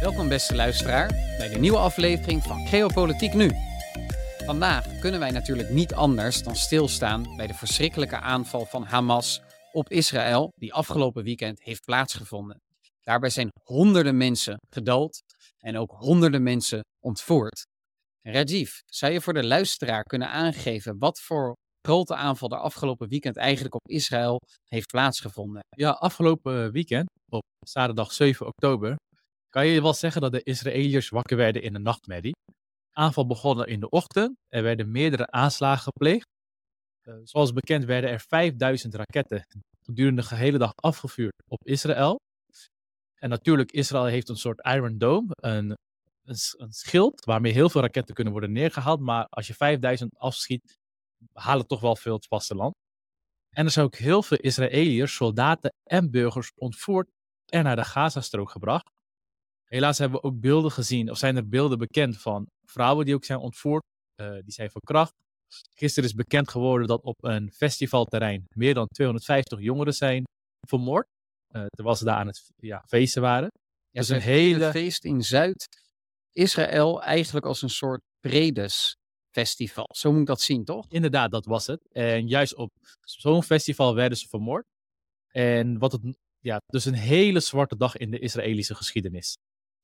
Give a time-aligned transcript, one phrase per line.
[0.00, 1.08] Welkom beste luisteraar
[1.38, 3.50] bij de nieuwe aflevering van Geopolitiek Nu.
[4.44, 9.42] Vandaag kunnen wij natuurlijk niet anders dan stilstaan bij de verschrikkelijke aanval van Hamas
[9.72, 12.60] op Israël die afgelopen weekend heeft plaatsgevonden.
[13.02, 15.20] Daarbij zijn honderden mensen gedood
[15.58, 17.66] en ook honderden mensen ontvoerd.
[18.22, 23.36] Rajiv, zou je voor de luisteraar kunnen aangeven wat voor grote aanval de afgelopen weekend
[23.36, 25.60] eigenlijk op Israël heeft plaatsgevonden?
[25.76, 28.96] Ja, afgelopen weekend, op zaterdag 7 oktober,
[29.48, 32.36] kan je wel zeggen dat de Israëliërs wakker werden in een nachtmerrie.
[32.92, 34.36] Aanval begonnen in de ochtend.
[34.48, 36.26] Er werden meerdere aanslagen gepleegd.
[37.02, 39.44] Uh, zoals bekend werden er 5000 raketten
[39.84, 42.16] gedurende de gehele dag afgevuurd op Israël.
[43.14, 45.70] En natuurlijk, Israël heeft een soort Iron Dome, een,
[46.24, 49.00] een, een, schild waarmee heel veel raketten kunnen worden neergehaald.
[49.00, 50.76] Maar als je 5000 afschiet,
[51.32, 52.74] halen toch wel veel het vasteland.
[53.50, 57.08] En er zijn ook heel veel Israëliërs, soldaten en burgers ontvoerd
[57.52, 58.90] en naar de Gazastrook gebracht.
[59.68, 63.24] Helaas hebben we ook beelden gezien, of zijn er beelden bekend van vrouwen die ook
[63.24, 63.82] zijn ontvoerd,
[64.20, 65.14] uh, die zijn verkracht.
[65.74, 70.24] Gisteren is bekend geworden dat op een festivalterrein meer dan 250 jongeren zijn
[70.68, 71.06] vermoord,
[71.54, 73.50] uh, terwijl ze daar aan het ja, feesten waren.
[73.90, 79.88] Ja, dus een hele feest in Zuid-Israël eigenlijk als een soort vredesfestival.
[79.92, 80.86] Zo moet ik dat zien, toch?
[80.88, 81.80] Inderdaad, dat was het.
[81.92, 84.64] En juist op zo'n festival werden ze vermoord.
[85.28, 89.36] En wat het, ja, dus een hele zwarte dag in de Israëlische geschiedenis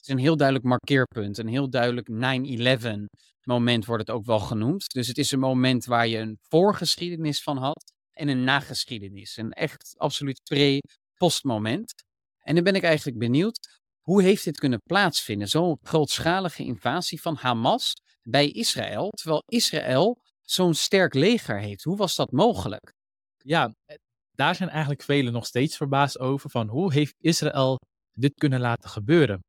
[0.09, 1.39] is een heel duidelijk markeerpunt.
[1.39, 2.99] Een heel duidelijk 9-11
[3.45, 4.93] moment wordt het ook wel genoemd.
[4.93, 9.37] Dus het is een moment waar je een voorgeschiedenis van had en een nageschiedenis.
[9.37, 11.93] Een echt absoluut pre-post moment.
[12.41, 15.49] En dan ben ik eigenlijk benieuwd, hoe heeft dit kunnen plaatsvinden?
[15.49, 21.85] Zo'n grootschalige invasie van Hamas bij Israël, terwijl Israël zo'n sterk leger heeft.
[21.85, 22.93] Hoe was dat mogelijk?
[23.37, 23.97] Ja, eh,
[24.31, 27.79] daar zijn eigenlijk velen nog steeds verbaasd over van hoe heeft Israël
[28.13, 29.41] dit kunnen laten gebeuren?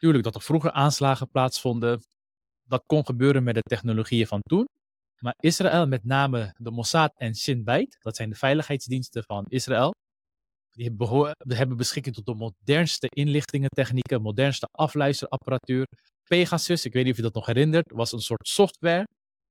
[0.00, 2.02] Tuurlijk dat er vroeger aanslagen plaatsvonden.
[2.62, 4.64] Dat kon gebeuren met de technologieën van toen.
[5.18, 9.90] Maar Israël, met name de Mossad en Shin Bet, dat zijn de veiligheidsdiensten van Israël,
[10.70, 10.90] die
[11.46, 15.86] hebben beschikking tot de modernste inlichtingentechnieken, modernste afluisterapparatuur.
[16.28, 19.04] Pegasus, ik weet niet of je dat nog herinnert, was een soort software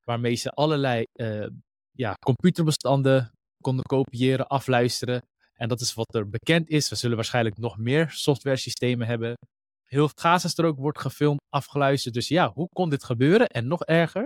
[0.03, 1.47] waarmee ze allerlei uh,
[1.91, 3.31] ja, computerbestanden
[3.61, 5.21] konden kopiëren, afluisteren.
[5.53, 6.89] En dat is wat er bekend is.
[6.89, 9.35] We zullen waarschijnlijk nog meer software systemen hebben
[9.89, 12.13] heel Gazastrook wordt gefilmd, afgeluisterd.
[12.13, 13.47] Dus ja, hoe kon dit gebeuren?
[13.47, 14.25] En nog erger,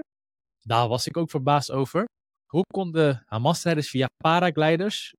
[0.59, 2.06] daar was ik ook verbaasd over.
[2.46, 5.13] Hoe konden Hamas-strijders via paragliders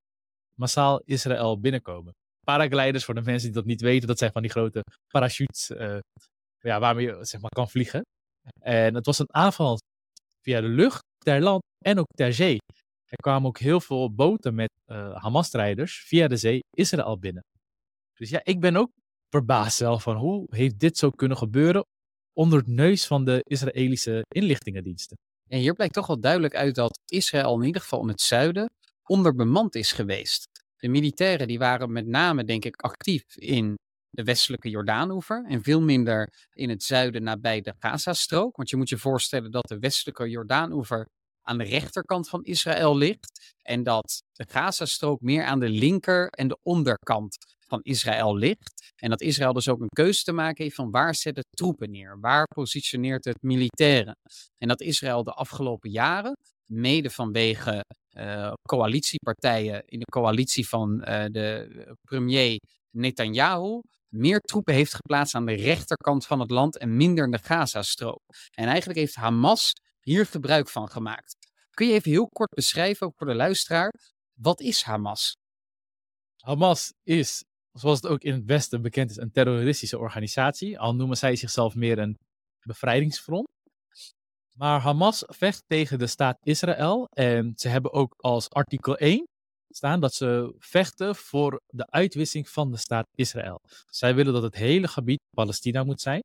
[0.59, 2.13] massaal Israël binnenkomen?
[2.45, 5.99] Paragliders, voor de mensen die dat niet weten, dat zijn van die grote parachutes uh,
[6.61, 8.03] ja, waarmee je zeg maar, kan vliegen.
[8.61, 9.79] En het was een aanval
[10.41, 12.59] via de lucht, ter land en ook ter zee.
[13.05, 17.43] Er kwamen ook heel veel boten met uh, Hamas-strijders via de zee Israël binnen.
[18.15, 18.91] Dus ja, ik ben ook
[19.35, 21.85] verbaasd zelf van hoe heeft dit zo kunnen gebeuren
[22.33, 25.17] onder het neus van de Israëlische inlichtingendiensten.
[25.49, 28.71] En hier blijkt toch wel duidelijk uit dat Israël in ieder geval in het zuiden
[29.05, 30.47] onderbemand is geweest.
[30.77, 33.75] De militairen die waren met name denk ik actief in
[34.11, 38.57] de westelijke Jordaanoever en veel minder in het zuiden nabij de Gazastrook.
[38.57, 41.09] Want je moet je voorstellen dat de westelijke Jordaanoever
[41.43, 46.49] aan de rechterkant van Israël ligt en dat de Gazastrook meer aan de linker en
[46.49, 48.93] de onderkant van Israël ligt.
[48.97, 51.91] En dat Israël dus ook een keuze te maken heeft van waar zet het troepen
[51.91, 52.21] neer?
[52.21, 54.17] Waar positioneert het militairen?
[54.59, 57.85] En dat Israël de afgelopen jaren, mede vanwege
[58.19, 62.61] uh, coalitiepartijen in de coalitie van uh, de premier
[62.91, 67.39] Netanyahu, meer troepen heeft geplaatst aan de rechterkant van het land en minder in de
[67.43, 68.21] Gazastrook.
[68.51, 71.37] En eigenlijk heeft Hamas hier gebruik van gemaakt.
[71.71, 73.93] Kun je even heel kort beschrijven, ook voor de luisteraar,
[74.41, 75.37] wat is Hamas?
[76.37, 77.45] Hamas is
[77.79, 80.79] zoals het ook in het Westen bekend is, een terroristische organisatie.
[80.79, 82.19] Al noemen zij zichzelf meer een
[82.67, 83.49] bevrijdingsfront.
[84.57, 87.07] Maar Hamas vecht tegen de staat Israël.
[87.11, 89.25] En ze hebben ook als artikel 1
[89.69, 93.61] staan dat ze vechten voor de uitwissing van de staat Israël.
[93.91, 96.21] Zij willen dat het hele gebied Palestina moet zijn.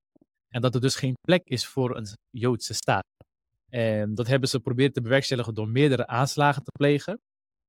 [0.48, 3.06] En dat er dus geen plek is voor een Joodse staat.
[3.70, 7.20] En dat hebben ze geprobeerd te bewerkstelligen door meerdere aanslagen te plegen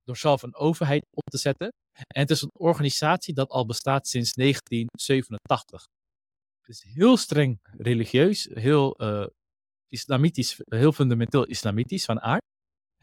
[0.05, 1.69] door zelf een overheid op te zetten.
[1.93, 5.87] En het is een organisatie dat al bestaat sinds 1987.
[6.61, 9.27] Het is heel streng religieus, heel uh,
[9.89, 12.43] islamitisch, heel fundamenteel islamitisch van aard.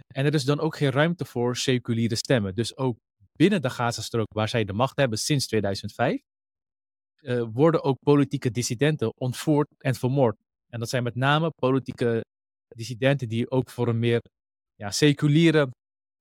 [0.08, 2.56] En er is dan ook geen ruimte voor seculiere stemmen.
[2.56, 2.98] Dus ook
[3.32, 6.22] binnen de Gazastrook, waar zij de macht hebben sinds 2005,
[7.22, 10.36] uh, eh, worden ook politieke dissidenten ontvoerd en vermoord.
[10.68, 12.22] En dat zijn met name politieke
[12.68, 14.22] dissidenten die ook voor een meer
[14.76, 15.70] ja, seculiere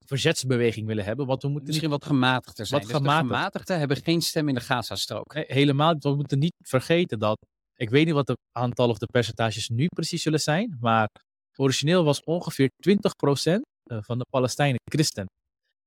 [0.07, 1.27] verzetsbeweging willen hebben.
[1.27, 2.81] Want we moeten Misschien wat gematigder zijn.
[2.81, 3.29] Wat dus gematigd.
[3.29, 5.35] de gematigden hebben geen stem in de Gazastrook.
[5.35, 5.97] Nee, helemaal.
[5.99, 7.39] We moeten niet vergeten dat
[7.75, 11.09] Ik weet niet wat de aantal of de percentages nu precies zullen zijn, maar
[11.57, 15.27] origineel was ongeveer 20% eh, van de Palestijnen christen.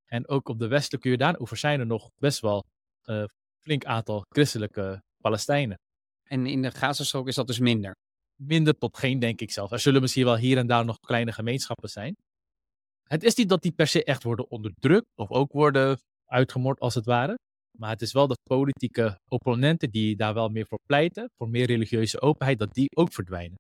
[0.06, 2.64] En ook op de westelijke Jordaan-oever zijn er nog best wel
[3.04, 3.30] een
[3.64, 5.78] flink aantal christelijke Palestijnen.
[6.24, 7.92] En in de Gazastrook is dat dus minder?
[8.42, 9.72] Minder tot geen, denk ik zelf.
[9.72, 12.16] Er zullen misschien wel hier en daar nog kleine gemeenschappen zijn.
[13.10, 16.96] Het is niet dat die per se echt worden onderdrukt of ook worden uitgemoord als
[16.96, 17.38] het ware.
[17.78, 21.66] Maar het is wel dat politieke opponenten die daar wel meer voor pleiten, voor meer
[21.66, 23.58] religieuze openheid, dat die ook verdwijnen.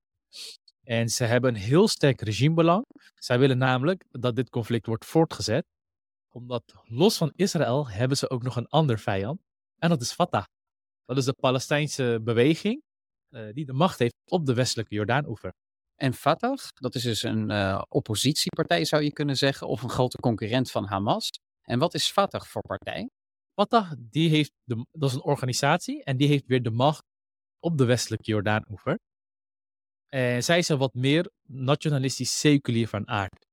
[0.84, 2.86] En ze hebben een heel sterk regimebelang.
[3.16, 5.66] Zij willen namelijk dat dit conflict wordt voortgezet.
[6.34, 9.40] Omdat los van Israël hebben ze ook nog een ander vijand.
[9.78, 10.44] En dat is Fatah.
[11.06, 12.82] Dat is de Palestijnse beweging
[13.30, 15.52] uh, die de macht heeft op de westelijke Jordaan-oever.
[16.02, 20.18] En Fatah, dat is dus een uh, oppositiepartij zou je kunnen zeggen, of een grote
[20.18, 21.30] concurrent van Hamas.
[21.62, 23.10] En wat is Fatah voor partij?
[23.54, 27.04] Fatah, die heeft de, dat is een organisatie en die heeft weer de macht
[27.60, 28.98] op de westelijke Jordaan-oever.
[30.08, 33.46] En zij zijn wat meer nationalistisch seculier van aard.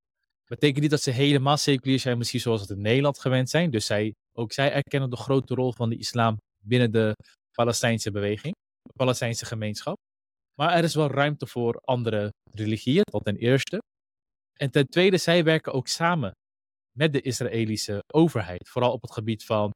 [0.44, 3.70] Betekent niet dat ze helemaal seculier zijn, misschien zoals het in Nederland gewend zijn.
[3.70, 7.16] Dus zij, ook zij erkennen de grote rol van de islam binnen de
[7.52, 9.96] Palestijnse beweging, de Palestijnse gemeenschap.
[10.60, 13.78] Maar er is wel ruimte voor andere religieën, tot ten eerste.
[14.58, 16.30] En ten tweede, zij werken ook samen
[16.96, 19.70] met de Israëlische overheid, vooral op het gebied van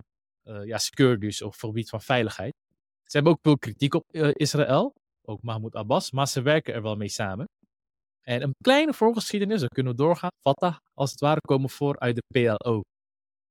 [0.49, 2.53] uh, ja, security, of het gebied van veiligheid.
[3.05, 4.93] Ze hebben ook veel kritiek op uh, Israël,
[5.27, 7.44] ook Mahmoud Abbas, maar ze werken er wel mee samen.
[8.26, 10.31] En een kleine voorgeschiedenis, dan kunnen we doorgaan.
[10.41, 12.81] Fatah, als het ware, komen voor uit de PLO.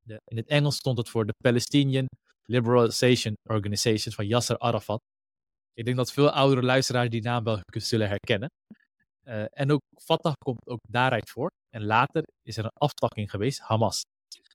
[0.05, 2.05] De, in het Engels stond het voor de Palestinian
[2.43, 4.99] Liberalization Organization van Yasser Arafat.
[5.73, 8.49] Ik denk dat veel oudere luisteraars die naam wel zullen herkennen.
[9.23, 11.51] Uh, en ook Fatah komt ook daaruit voor.
[11.69, 14.01] En later is er een aftakking geweest, Hamas.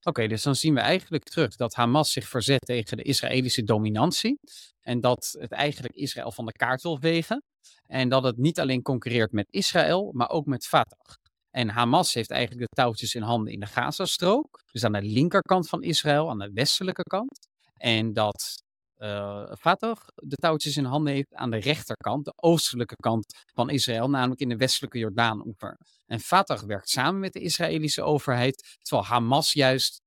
[0.02, 4.38] Oké, dus dan zien we eigenlijk terug dat Hamas zich verzet tegen de Israëlische dominantie.
[4.80, 7.42] En dat het eigenlijk Israël van de kaart wil wegen.
[7.86, 11.14] En dat het niet alleen concurreert met Israël, maar ook met Fatah.
[11.50, 14.62] En Hamas heeft eigenlijk de touwtjes in handen in de Gazastrook.
[14.72, 17.48] Dus aan de linkerkant van Israël, aan de westelijke kant.
[17.76, 18.62] En dat
[18.98, 24.10] uh, Fatah de touwtjes in handen heeft aan de rechterkant, de oostelijke kant van Israël,
[24.10, 25.78] namelijk in de westelijke Jordaan-oever.
[26.06, 30.02] En Fatah werkt samen met de Israëlische overheid, terwijl Hamas juist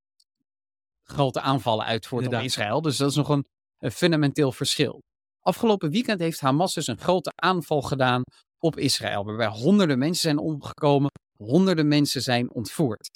[1.03, 2.81] grote aanvallen uitvoert op Israël.
[2.81, 3.45] Dus dat is nog een,
[3.79, 5.03] een fundamenteel verschil.
[5.41, 8.21] Afgelopen weekend heeft Hamas dus een grote aanval gedaan
[8.59, 13.09] op Israël, waarbij honderden mensen zijn omgekomen, honderden mensen zijn ontvoerd.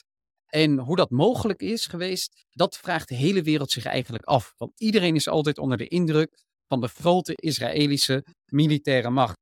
[0.53, 4.53] En hoe dat mogelijk is geweest, dat vraagt de hele wereld zich eigenlijk af.
[4.57, 9.37] Want iedereen is altijd onder de indruk van de grote Israëlische militaire macht.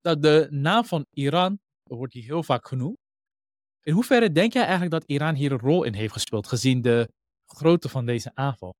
[0.00, 2.96] De naam van Iran wordt hier heel vaak genoemd.
[3.82, 7.08] In hoeverre denk jij eigenlijk dat Iran hier een rol in heeft gespeeld, gezien de
[7.46, 8.74] grootte van deze aanval?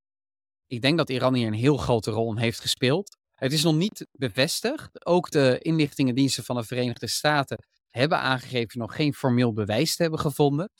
[0.67, 3.17] Ik denk dat Iran hier een heel grote rol in heeft gespeeld.
[3.35, 5.07] Het is nog niet bevestigd.
[5.07, 10.21] Ook de inlichtingendiensten van de Verenigde Staten hebben aangegeven nog geen formeel bewijs te hebben
[10.21, 10.71] gevonden.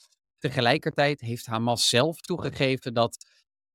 [0.45, 3.25] Tegelijkertijd heeft Hamas zelf toegegeven dat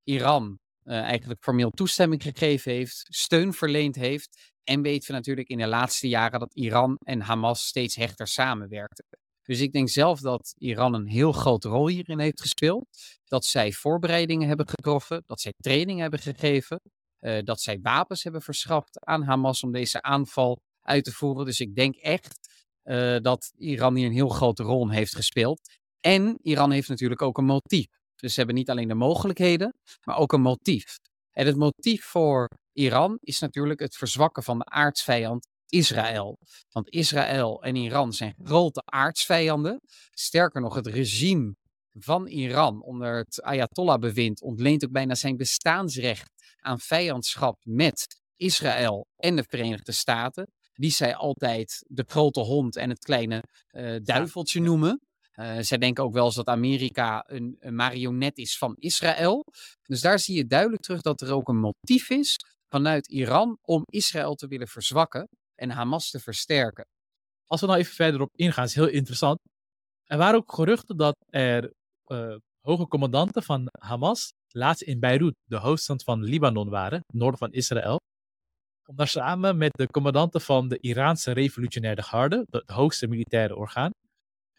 [0.04, 4.52] Iran uh, eigenlijk formeel toestemming gegeven heeft, steun verleend heeft.
[4.64, 9.04] En weten we natuurlijk in de laatste jaren dat Iran en Hamas steeds hechter samenwerkten.
[9.42, 12.86] Dus ik denk zelf dat Iran een heel grote rol hierin heeft gespeeld.
[13.24, 16.80] Dat zij voorbereidingen hebben getroffen, dat zij training hebben gegeven,
[17.20, 21.44] uh, dat zij wapens hebben verschaft aan Hamas om deze aanval uit te voeren.
[21.44, 22.48] Dus ik denk echt
[22.84, 25.60] uh, dat Iran hier een heel grote rol in heeft gespeeld.
[26.00, 27.86] En Iran heeft natuurlijk ook een motief.
[28.16, 30.98] Dus ze hebben niet alleen de mogelijkheden, maar ook een motief.
[31.30, 36.38] En het motief voor Iran is natuurlijk het verzwakken van de aardsvijand Israël.
[36.70, 39.80] Want Israël en Iran zijn grote aardsvijanden.
[40.10, 41.54] Sterker nog, het regime
[41.92, 46.30] van Iran onder het Ayatollah-bewind ontleent ook bijna zijn bestaansrecht
[46.60, 50.52] aan vijandschap met Israël en de Verenigde Staten.
[50.72, 55.00] Die zij altijd de grote hond en het kleine uh, duiveltje noemen.
[55.40, 59.44] Uh, zij denken ook wel eens dat Amerika een, marionet is van Israël.
[59.82, 62.36] Dus daar zie je duidelijk terug dat er ook een motief is
[62.68, 66.84] vanuit Iran om Israël te willen verzwakken en Hamas te versterken.
[67.46, 69.38] Als we nou even verder op ingaan, is heel interessant.
[70.04, 71.72] Er waren ook geruchten dat er
[72.06, 77.52] uh, hoge commandanten van Hamas laatst in Beirut, de hoofdstad van Libanon, waren, noorden van
[77.52, 77.98] Israël.
[78.88, 83.90] Om daar samen met de commandanten van de Iraanse revolutionaire garde, het hoogste militaire orgaan,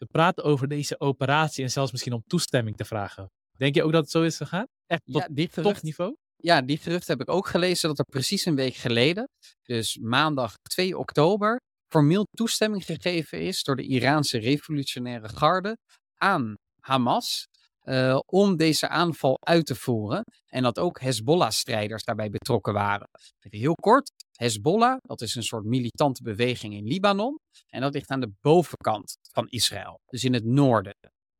[0.02, 3.30] te praten over deze operatie en zelfs misschien om toestemming te vragen.
[3.56, 4.66] Denk je ook dat het zo is gegaan?
[4.86, 6.16] Echt tot ja, die gerucht, niveau?
[6.36, 9.28] Ja, die gerucht heb ik ook gelezen dat er precies een week geleden,
[9.62, 11.60] dus maandag 2 oktober,
[11.92, 15.76] formeel toestemming gegeven is door de Iraanse revolutionaire garde
[16.16, 17.46] aan Hamas
[17.84, 20.22] uh, om deze aanval uit te voeren.
[20.46, 23.08] En dat ook Hezbollah-strijders daarbij betrokken waren.
[23.40, 27.38] Even heel kort, Hezbollah, dat is een soort militante beweging in Libanon.
[27.68, 30.94] En dat ligt aan de bovenkant van Israël, dus in het noorden.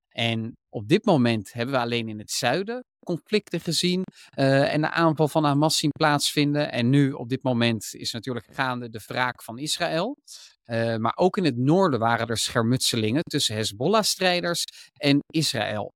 [0.09, 4.03] En op dit moment hebben we alleen in het zuiden conflicten gezien
[4.39, 6.73] uh, en de aanval van Hamas zien plaatsvinden.
[6.73, 10.17] En nu op dit moment is natuurlijk gaande de wraak van Israël.
[10.65, 15.93] Uh, maar ook in het noorden waren er schermutselingen tussen Hezbollah-strijders en Israël.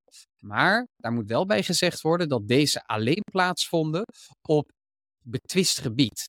[0.46, 4.04] Maar daar moet wel bij gezegd worden dat deze alleen plaatsvonden
[4.42, 4.70] op
[5.24, 6.28] betwist gebied.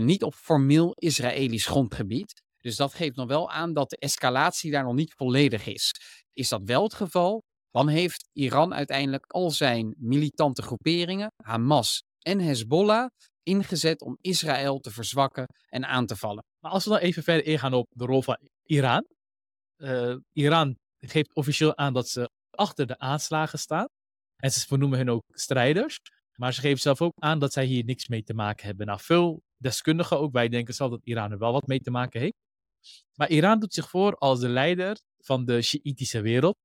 [0.00, 2.42] Niet op formeel Israëlisch grondgebied.
[2.58, 5.92] Dus dat geeft nog wel aan dat de escalatie daar nog niet volledig is.
[6.32, 12.40] Is dat wel het geval, dan heeft Iran uiteindelijk al zijn militante groeperingen, Hamas en
[12.40, 13.08] Hezbollah,
[13.42, 16.44] ingezet om Israël te verzwakken en aan te vallen.
[16.60, 19.06] Maar als we dan even verder ingaan op de rol van Iran.
[19.76, 23.88] Uh, Iran geeft officieel aan dat ze achter de aanslagen staan.
[24.36, 25.98] En ze vernoemen hen ook strijders.
[26.36, 28.86] Maar ze geven zelf ook aan dat zij hier niks mee te maken hebben.
[28.86, 32.20] Nou, veel deskundigen ook, wij denken zelf dat Iran er wel wat mee te maken
[32.20, 32.36] heeft.
[33.14, 36.56] Maar Iran doet zich voor als de leider van de Shiïtische wereld.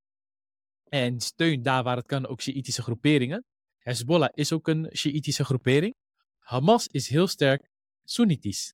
[0.89, 3.43] En steunt daar waar het kan ook Shiïtische groeperingen.
[3.77, 5.93] Hezbollah is ook een Shiïtische groepering.
[6.39, 7.69] Hamas is heel sterk
[8.03, 8.73] Soenitisch.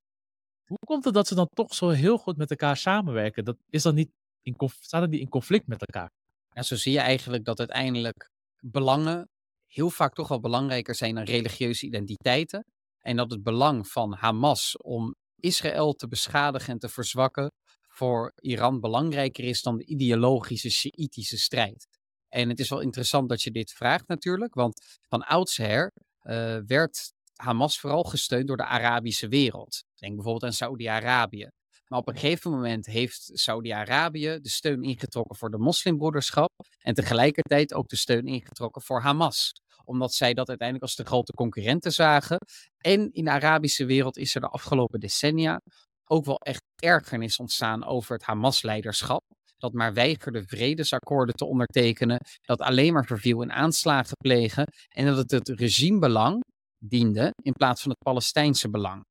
[0.65, 3.45] Hoe komt het dat ze dan toch zo heel goed met elkaar samenwerken?
[3.45, 4.11] Dat is dan niet
[4.41, 6.09] in, staat niet in conflict met elkaar?
[6.53, 8.29] Ja, zo zie je eigenlijk dat uiteindelijk
[8.59, 9.29] belangen
[9.67, 12.65] heel vaak toch wel belangrijker zijn dan religieuze identiteiten.
[12.99, 17.51] En dat het belang van Hamas om Israël te beschadigen en te verzwakken
[17.87, 21.87] voor Iran belangrijker is dan de ideologische Sjiitische strijd.
[22.29, 25.91] En het is wel interessant dat je dit vraagt natuurlijk, want van oudsher
[26.23, 29.83] uh, werd Hamas vooral gesteund door de Arabische wereld.
[29.95, 31.49] Denk bijvoorbeeld aan Saudi-Arabië.
[31.91, 37.73] Maar op een gegeven moment heeft Saudi-Arabië de steun ingetrokken voor de moslimbroederschap en tegelijkertijd
[37.73, 39.51] ook de steun ingetrokken voor Hamas
[39.85, 42.37] omdat zij dat uiteindelijk als de grote concurrenten zagen.
[42.77, 45.61] En in de Arabische wereld is er de afgelopen decennia
[46.05, 49.21] ook wel echt ergernis ontstaan over het Hamas-leiderschap.
[49.57, 52.19] Dat maar weigerde vredesakkoorden te ondertekenen.
[52.41, 54.63] Dat alleen maar verviel in aanslagen plegen.
[54.89, 56.43] En dat het het regimebelang
[56.77, 59.03] diende in plaats van het Palestijnse belang.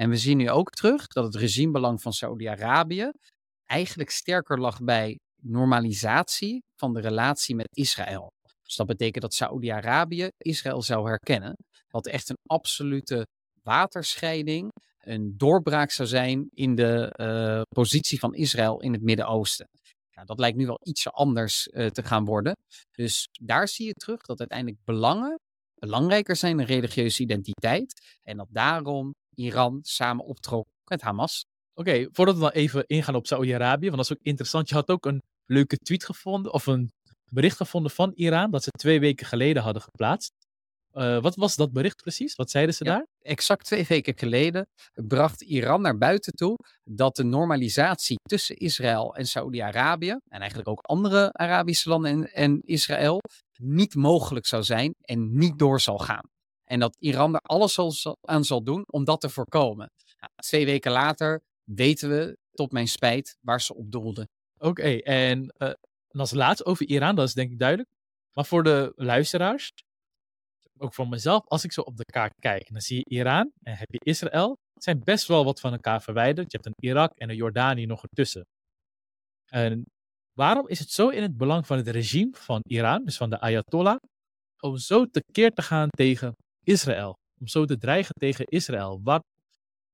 [0.00, 3.10] En we zien nu ook terug dat het regimebelang van Saudi-Arabië
[3.66, 8.28] eigenlijk sterker lag bij normalisatie van de relatie met Israël.
[8.62, 11.56] Dus dat betekent dat Saoedi-Arabië Israël zou herkennen.
[11.88, 13.26] Wat echt een absolute
[13.62, 19.66] waterscheiding, een doorbraak zou zijn in de uh, positie van Israël in het Midden-Oosten.
[20.24, 22.52] Dat lijkt nu wel iets anders uh, te gaan worden.
[22.90, 25.38] Dus daar zie je terug dat uiteindelijk belangen
[25.78, 28.18] belangrijker zijn dan religieuze identiteit.
[28.22, 31.44] En dat daarom Iran samen optrok met Hamas.
[31.74, 34.68] Oké, okay, voordat we dan even ingaan op Saoedi-Arabië, want dat is ook interessant.
[34.68, 36.92] Je had ook een leuke tweet gevonden, of een
[37.30, 40.32] bericht gevonden van Iran dat ze twee weken geleden hadden geplaatst.
[40.94, 42.34] Uh, wat was dat bericht precies?
[42.34, 43.06] Wat zeiden ze daar?
[43.22, 49.26] Exact twee weken geleden bracht Iran naar buiten toe dat de normalisatie tussen Israël en
[49.26, 53.20] Saoedi-Arabië, en eigenlijk ook andere Arabische landen en, en, Israël,
[53.56, 56.28] niet mogelijk zou zijn en niet door zal gaan.
[56.68, 59.90] En dat Iran er alles aan zal doen om dat te voorkomen.
[60.36, 64.28] Twee weken later weten we, tot mijn spijt, waar ze op doelden.
[64.58, 65.72] Oké, en uh,
[66.08, 67.88] en als laatste over Iran, dat is denk ik duidelijk.
[68.32, 69.70] Maar voor de luisteraars,
[70.78, 73.76] ook voor mezelf, als ik zo op de kaart kijk, dan zie je Iran en
[73.76, 74.56] heb je Israël.
[74.74, 76.52] zijn best wel wat van elkaar verwijderd.
[76.52, 78.46] Je hebt een Irak en een Jordanië nog ertussen.
[79.50, 79.84] En
[80.32, 83.40] waarom is het zo in het belang van het regime van Iran, dus van de
[83.40, 83.96] Ayatollah,
[84.60, 86.32] om zo tekeer te gaan tegen
[86.68, 87.18] Israël?
[87.40, 89.00] Om zo te dreigen tegen Israël?
[89.02, 89.22] Wat,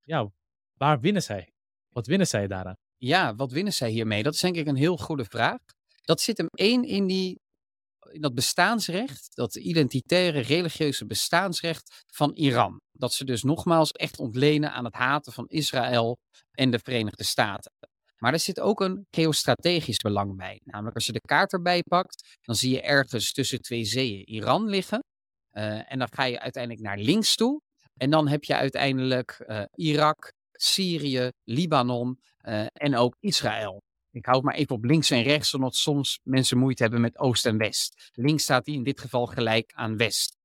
[0.02, 0.30] ja,
[0.76, 1.52] waar winnen zij?
[1.88, 2.76] Wat winnen zij daaraan?
[2.96, 4.22] Ja, wat winnen zij hiermee?
[4.22, 5.58] Dat is denk ik een heel goede vraag.
[6.02, 7.40] Dat zit hem één in, die,
[8.10, 12.80] in dat bestaansrecht, dat identitaire religieuze bestaansrecht van Iran.
[12.92, 16.18] Dat ze dus nogmaals echt ontlenen aan het haten van Israël
[16.50, 17.72] en de Verenigde Staten.
[18.18, 20.60] Maar er zit ook een geostrategisch belang bij.
[20.64, 24.68] Namelijk als je de kaart erbij pakt, dan zie je ergens tussen twee zeeën Iran
[24.68, 25.00] liggen.
[25.56, 27.60] Uh, en dan ga je uiteindelijk naar links toe.
[27.94, 33.82] En dan heb je uiteindelijk uh, Irak, Syrië, Libanon uh, en ook Israël.
[34.10, 37.18] Ik hou het maar even op links en rechts, omdat soms mensen moeite hebben met
[37.18, 38.10] oost en west.
[38.12, 40.36] Links staat in dit geval gelijk aan west.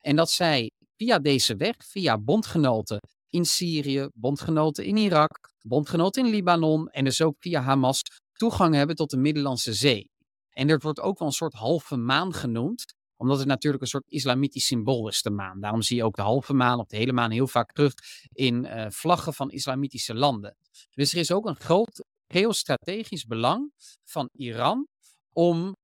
[0.00, 6.30] En dat zij via deze weg, via bondgenoten in Syrië, bondgenoten in Irak, bondgenoten in
[6.30, 8.02] Libanon en dus ook via Hamas
[8.32, 10.10] toegang hebben tot de Middellandse Zee.
[10.50, 14.08] En er wordt ook wel een soort halve maan genoemd, omdat het natuurlijk een soort
[14.08, 15.60] islamitisch symbool is, de maan.
[15.60, 17.94] Daarom zie je ook de halve maan of de hele maan heel vaak terug
[18.32, 20.56] in uh, vlaggen van islamitische landen.
[20.90, 23.72] Dus er is ook een groot geostrategisch belang
[24.04, 24.86] van Iran
[25.32, 25.76] om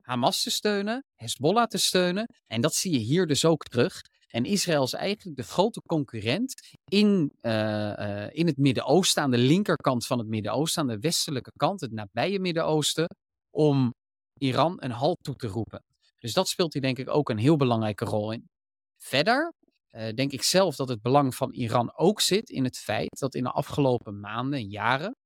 [0.00, 2.26] Hamas te steunen, Hezbollah te steunen.
[2.46, 4.00] En dat zie je hier dus ook terug.
[4.26, 9.38] En Israël is eigenlijk de grote concurrent in, uh, uh, in het Midden-Oosten, aan de
[9.38, 13.06] linkerkant van het Midden-Oosten, aan de westelijke kant, het nabije Midden-Oosten,
[13.50, 13.94] om
[14.38, 15.82] Iran een halt toe te roepen.
[16.26, 18.48] Dus dat speelt hier denk ik ook een heel belangrijke rol in.
[18.96, 19.52] Verder
[19.90, 23.34] uh, denk ik zelf dat het belang van Iran ook zit in het feit dat
[23.34, 25.16] in de afgelopen maanden en jaren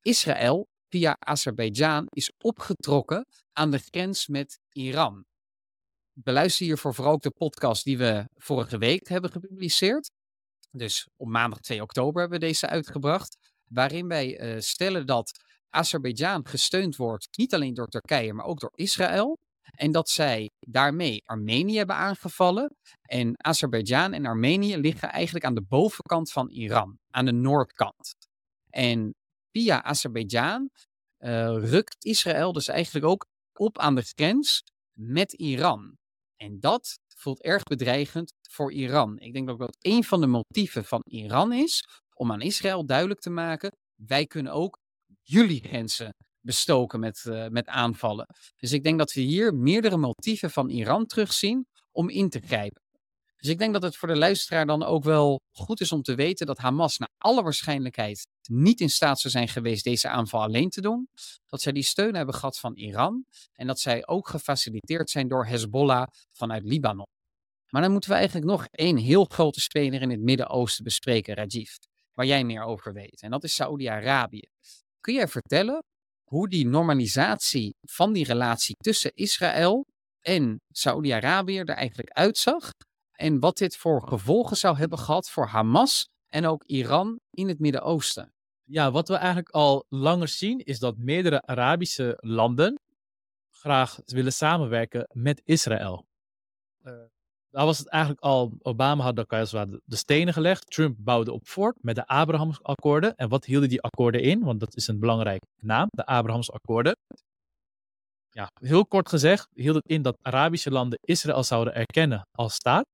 [0.00, 5.24] Israël via Azerbeidzjan is opgetrokken aan de grens met Iran.
[6.12, 10.10] Beluister hiervoor vooral ook de podcast die we vorige week hebben gepubliceerd.
[10.70, 13.36] Dus op maandag 2 oktober hebben we deze uitgebracht.
[13.64, 15.40] Waarin wij uh, stellen dat
[15.70, 19.38] Azerbeidzjan gesteund wordt niet alleen door Turkije, maar ook door Israël.
[19.70, 22.76] En dat zij daarmee Armenië hebben aangevallen.
[23.02, 28.14] En Azerbeidzjan en Armenië liggen eigenlijk aan de bovenkant van Iran, aan de noordkant.
[28.70, 29.14] En
[29.52, 30.70] via Azerbeidzjan
[31.18, 33.26] uh, rukt Israël dus eigenlijk ook
[33.58, 34.62] op aan de grens
[34.92, 35.98] met Iran.
[36.36, 39.18] En dat voelt erg bedreigend voor Iran.
[39.18, 41.84] Ik denk ook dat een van de motieven van Iran is
[42.14, 44.78] om aan Israël duidelijk te maken: wij kunnen ook
[45.30, 48.26] jullie grenzen bestoken met, uh, met aanvallen.
[48.56, 52.82] Dus ik denk dat we hier meerdere motieven van Iran terugzien om in te grijpen.
[53.36, 56.14] Dus ik denk dat het voor de luisteraar dan ook wel goed is om te
[56.14, 60.70] weten dat Hamas naar alle waarschijnlijkheid niet in staat zou zijn geweest deze aanval alleen
[60.70, 61.08] te doen.
[61.46, 65.46] Dat zij die steun hebben gehad van Iran en dat zij ook gefaciliteerd zijn door
[65.46, 67.06] Hezbollah vanuit Libanon.
[67.68, 71.70] Maar dan moeten we eigenlijk nog één heel grote speler in het Midden-Oosten bespreken, Rajiv,
[72.12, 73.22] waar jij meer over weet.
[73.22, 74.48] En dat is Saoedi-Arabië.
[75.00, 75.82] Kun jij vertellen
[76.24, 79.86] hoe die normalisatie van die relatie tussen Israël
[80.20, 82.70] en Saoedi-Arabië er eigenlijk uitzag?
[83.12, 87.58] En wat dit voor gevolgen zou hebben gehad voor Hamas en ook Iran in het
[87.58, 88.32] Midden-Oosten?
[88.64, 92.78] Ja, wat we eigenlijk al langer zien is dat meerdere Arabische landen
[93.50, 96.06] graag willen samenwerken met Israël.
[96.82, 96.92] Uh,
[97.50, 101.76] daar was het eigenlijk al, Obama had de, de stenen gelegd, Trump bouwde op voort
[101.80, 103.16] met de Abrahamsakkoorden.
[103.16, 104.44] En wat hielden die akkoorden in?
[104.44, 106.96] Want dat is een belangrijke naam, de Abrahamsakkoorden.
[108.30, 112.84] Ja, heel kort gezegd hield het in dat Arabische landen Israël zouden erkennen als staat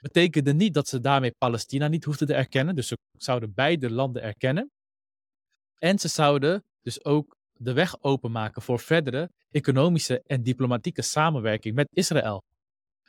[0.00, 2.74] betekende niet dat ze daarmee Palestina niet hoefden te erkennen.
[2.74, 4.70] Dus ze zouden beide landen erkennen.
[5.78, 11.88] En ze zouden dus ook de weg openmaken voor verdere economische en diplomatieke samenwerking met
[11.92, 12.42] Israël.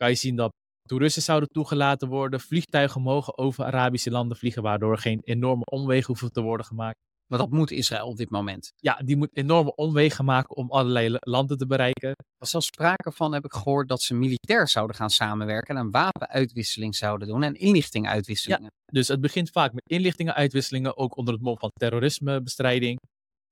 [0.01, 0.51] Kan je zien dat
[0.87, 6.31] toeristen zouden toegelaten worden, vliegtuigen mogen over Arabische landen vliegen, waardoor geen enorme omwegen hoeven
[6.31, 6.97] te worden gemaakt.
[7.27, 8.71] Maar dat moet Israël op dit moment.
[8.75, 12.09] Ja, die moet enorme omwegen maken om allerlei landen te bereiken.
[12.09, 15.81] Er was zelfs sprake van, heb ik gehoord, dat ze militair zouden gaan samenwerken en
[15.81, 18.63] een wapenuitwisseling zouden doen en inlichtingenuitwisselingen.
[18.63, 22.99] Ja, dus het begint vaak met inlichtingenuitwisselingen, ook onder het mom van terrorismebestrijding.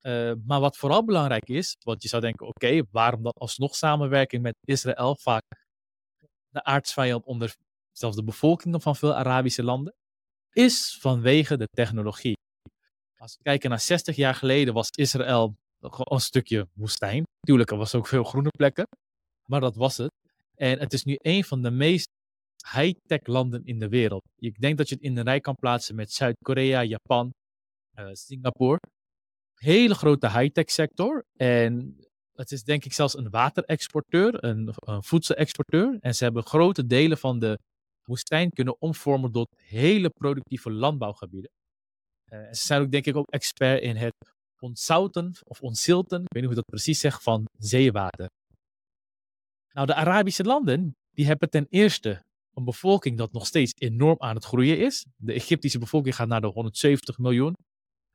[0.01, 4.41] Uh, maar wat vooral belangrijk is, want je zou denken, oké, waarom dan alsnog samenwerking
[4.41, 5.15] met Israël?
[5.15, 5.43] Vaak
[6.49, 7.55] de aardsvijand onder
[7.91, 9.95] zelfs de bevolkingen van veel Arabische landen,
[10.51, 12.37] is vanwege de technologie.
[13.17, 17.23] Als we kijken naar 60 jaar geleden was Israël een stukje woestijn.
[17.39, 18.87] Tuurlijk, er was ook veel groene plekken,
[19.49, 20.11] maar dat was het.
[20.55, 22.07] En het is nu een van de meest
[22.73, 24.23] high-tech landen in de wereld.
[24.35, 27.33] Ik denk dat je het in de rij kan plaatsen met Zuid-Korea, Japan,
[27.95, 28.79] uh, Singapore.
[29.55, 31.23] Hele grote high-tech sector.
[31.35, 31.97] En
[32.39, 35.97] het is denk ik zelfs een waterexporteur, een, een voedselexporteur.
[35.99, 37.59] En ze hebben grote delen van de
[38.03, 41.51] woestijn kunnen omvormen tot hele productieve landbouwgebieden.
[42.33, 44.13] Uh, ze zijn ook denk ik ook expert in het
[44.59, 48.29] ontzouten of ontzilten, ik weet niet hoe dat precies zegt, van zeewater.
[49.73, 52.23] Nou, de Arabische landen, die hebben ten eerste
[52.53, 55.05] een bevolking dat nog steeds enorm aan het groeien is.
[55.15, 57.53] De Egyptische bevolking gaat naar de 170 miljoen.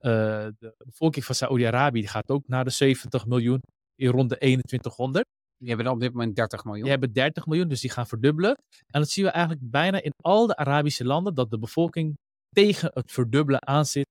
[0.01, 0.11] Uh,
[0.59, 3.61] de bevolking van Saoedi-Arabië gaat ook naar de 70 miljoen
[3.97, 5.27] in rond de 2100.
[5.59, 6.83] Die hebben op dit moment 30 miljoen.
[6.83, 8.55] Die hebben 30 miljoen, dus die gaan verdubbelen.
[8.87, 12.15] En dat zien we eigenlijk bijna in al de Arabische landen, dat de bevolking
[12.51, 14.07] tegen het verdubbelen aanzit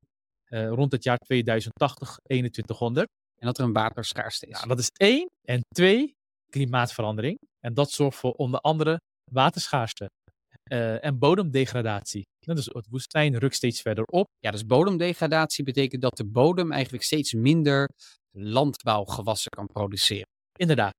[0.53, 3.07] uh, rond het jaar 2080, 2100.
[3.39, 4.59] En dat er een waterschaarste is.
[4.59, 5.29] Ja, dat is één.
[5.41, 6.15] En twee,
[6.49, 7.39] klimaatverandering.
[7.59, 10.09] En dat zorgt voor onder andere waterschaarste.
[10.71, 12.23] Uh, en bodemdegradatie.
[12.39, 14.27] Dus het woestijn rukt steeds verder op.
[14.39, 17.89] Ja, dus bodemdegradatie betekent dat de bodem eigenlijk steeds minder
[18.37, 20.27] landbouwgewassen kan produceren.
[20.59, 20.93] Inderdaad.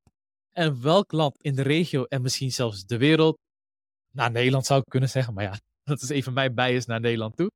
[0.53, 3.39] En welk land in de regio en misschien zelfs de wereld,
[4.15, 5.59] naar Nederland zou ik kunnen zeggen, maar ja,
[5.91, 7.51] dat is even mijn bias naar Nederland toe,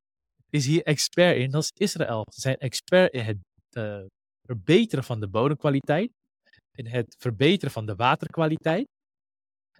[0.50, 1.50] is hier expert in.
[1.50, 2.26] Dat is Israël.
[2.30, 3.38] Ze zijn expert in het
[3.72, 4.04] uh,
[4.42, 6.10] verbeteren van de bodemkwaliteit,
[6.72, 8.86] in het verbeteren van de waterkwaliteit.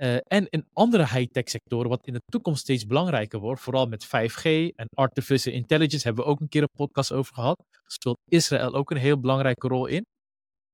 [0.01, 4.07] Uh, en in andere high-tech sectoren, wat in de toekomst steeds belangrijker wordt, vooral met
[4.07, 4.43] 5G
[4.77, 8.91] en artificial intelligence, hebben we ook een keer een podcast over gehad, speelt Israël ook
[8.91, 10.05] een heel belangrijke rol in.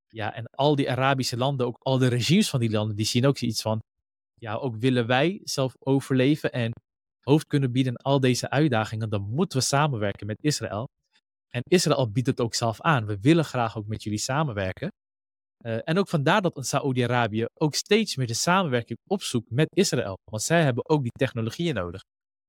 [0.09, 3.27] Ja, en al die Arabische landen, ook al de regimes van die landen, die zien
[3.27, 3.79] ook zoiets van,
[4.35, 6.73] ja, ook willen wij zelf overleven en
[7.21, 10.89] hoofd kunnen bieden aan al deze uitdagingen, dan moeten we samenwerken met Israël.
[11.49, 13.07] En Israël biedt het ook zelf aan.
[13.07, 14.89] We willen graag ook met jullie samenwerken.
[15.67, 20.19] Uh, en ook vandaar dat Saoedi-Arabië ook steeds meer de samenwerking opzoekt met Israël.
[20.31, 22.03] Want zij hebben ook die technologieën nodig.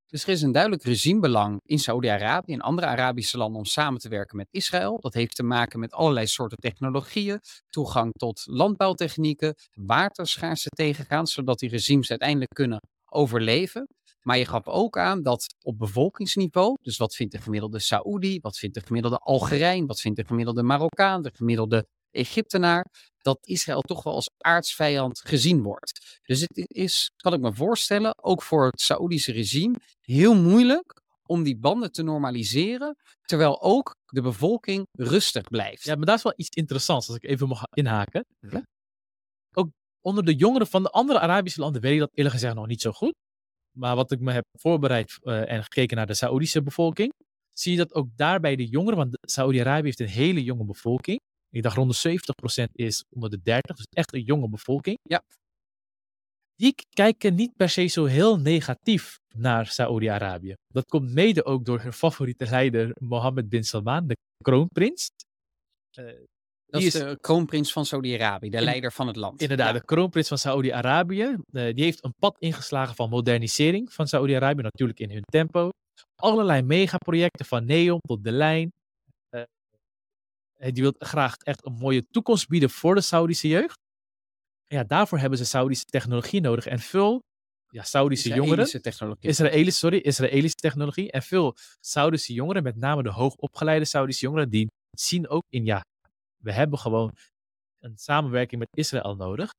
[0.06, 4.10] Dus er is een duidelijk regimebelang in Saoedi-Arabië en andere Arabische landen om samen te
[4.10, 4.99] werken met Israël.
[4.99, 11.69] Dat heeft te maken met allerlei soorten technologieën, toegang tot landbouwtechnieken, waterschaarste tegengaan, zodat die
[11.69, 12.80] regimes uiteindelijk kunnen
[13.12, 13.88] overleven.
[14.21, 18.58] Maar je gaf ook aan dat op bevolkingsniveau, dus wat vindt de gemiddelde Saoedi, wat
[18.58, 22.86] vindt de gemiddelde Algerijn, wat vindt de gemiddelde Marokkaan, de gemiddelde Egyptenaar,
[23.17, 26.19] dat Israël toch wel als aardsvijand gezien wordt.
[26.23, 31.43] Dus het is, kan ik me voorstellen, ook voor het Saoedische regime heel moeilijk om
[31.43, 35.84] die banden te normaliseren, terwijl ook de bevolking rustig blijft.
[35.84, 38.25] Ja, maar dat is wel iets interessants, als ik even mag inhaken.
[39.54, 39.69] Ook
[40.01, 42.82] onder de jongeren van de andere Arabische landen weet ik dat eerlijk gezegd nog niet
[42.82, 43.13] zo goed.
[43.78, 47.13] Maar wat ik me heb voorbereid uh, en gekeken naar de Saoedische bevolking,
[47.54, 51.19] zie je dat ook daarbij de jongeren, want Saudi-Arabië heeft een hele jonge bevolking.
[51.56, 52.20] Ik dacht rond de
[52.68, 54.98] 70% is onder de 30, dus echt een jonge bevolking.
[55.02, 55.24] Ja.
[56.56, 60.54] Die kijken niet per se zo heel negatief naar Saoedi-Arabië.
[60.68, 65.10] Dat komt mede ook door hun favoriete leider Mohammed bin Salman, de kroonprins.
[66.00, 66.12] Uh,
[66.65, 69.41] dat is de kroonprins van Saudi-Arabië, de leider van het land.
[69.41, 71.24] Inderdaad, de kroonprins van Saudi-Arabië.
[71.24, 75.70] Uh, die heeft een pad ingeslagen van modernisering van Saudi-Arabië, natuurlijk in hun tempo.
[76.15, 78.72] Allerlei megaprojecten van NEOM tot de lijn.
[80.58, 83.80] Uh, die wil graag echt een mooie toekomst bieden voor de Saudische jeugd.
[84.68, 87.22] Ja, daarvoor hebben ze Saudische technologie nodig en veel
[87.70, 88.82] ja, Saudische jongeren.
[88.82, 89.30] Technologie.
[89.30, 91.12] Israëlische, sorry, Israëlische technologie.
[91.12, 95.82] En veel Saudische jongeren, met name de hoogopgeleide Saudische jongeren, die zien ook in ja,
[96.44, 97.12] we hebben gewoon
[97.80, 99.52] een samenwerking met Israël nodig.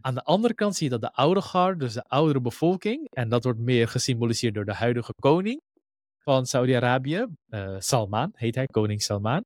[0.00, 3.28] Aan de andere kant zie je dat de oude gar, dus de oudere bevolking, en
[3.28, 5.60] dat wordt meer gesymboliseerd door de huidige koning
[6.18, 9.44] van Saudi-Arabië, uh, Salman, heet hij, koning Salman,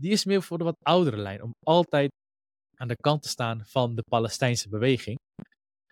[0.00, 2.10] die is meer voor de wat oudere lijn, om altijd
[2.74, 5.18] aan de kant te staan van de Palestijnse beweging.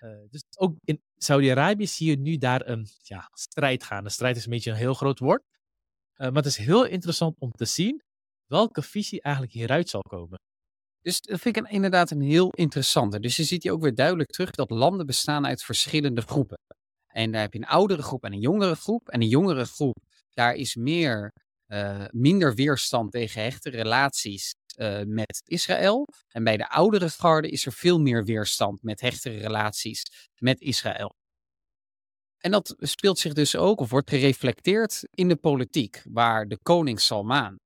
[0.03, 4.05] Uh, dus ook in Saudi-Arabië zie je nu daar een ja, strijd gaan.
[4.05, 5.43] De strijd is een beetje een heel groot woord.
[6.17, 8.03] Uh, maar het is heel interessant om te zien
[8.47, 10.39] welke visie eigenlijk hieruit zal komen.
[11.01, 13.21] Dus dat vind ik inderdaad een heel interessante.
[13.21, 16.59] Dus je ziet hier ook weer duidelijk terug dat landen bestaan uit verschillende groepen.
[17.07, 19.09] En daar heb je een oudere groep en een jongere groep.
[19.09, 19.97] En een jongere groep,
[20.31, 21.33] daar is meer,
[21.69, 26.07] uh, minder weerstand tegen hechte relaties uh, met Israël.
[26.29, 30.03] En bij de oudere garde is er veel meer weerstand met hechtere relaties
[30.39, 31.15] met Israël.
[32.39, 37.01] En dat speelt zich dus ook, of wordt gereflecteerd in de politiek, waar de koning
[37.01, 37.57] Salmaan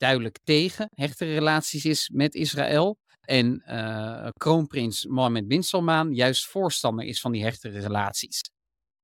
[0.00, 2.98] duidelijk tegen hechte relaties is met Israël.
[3.20, 8.40] En uh, kroonprins Mohammed bin Salman juist voorstander is van die hechtere relaties.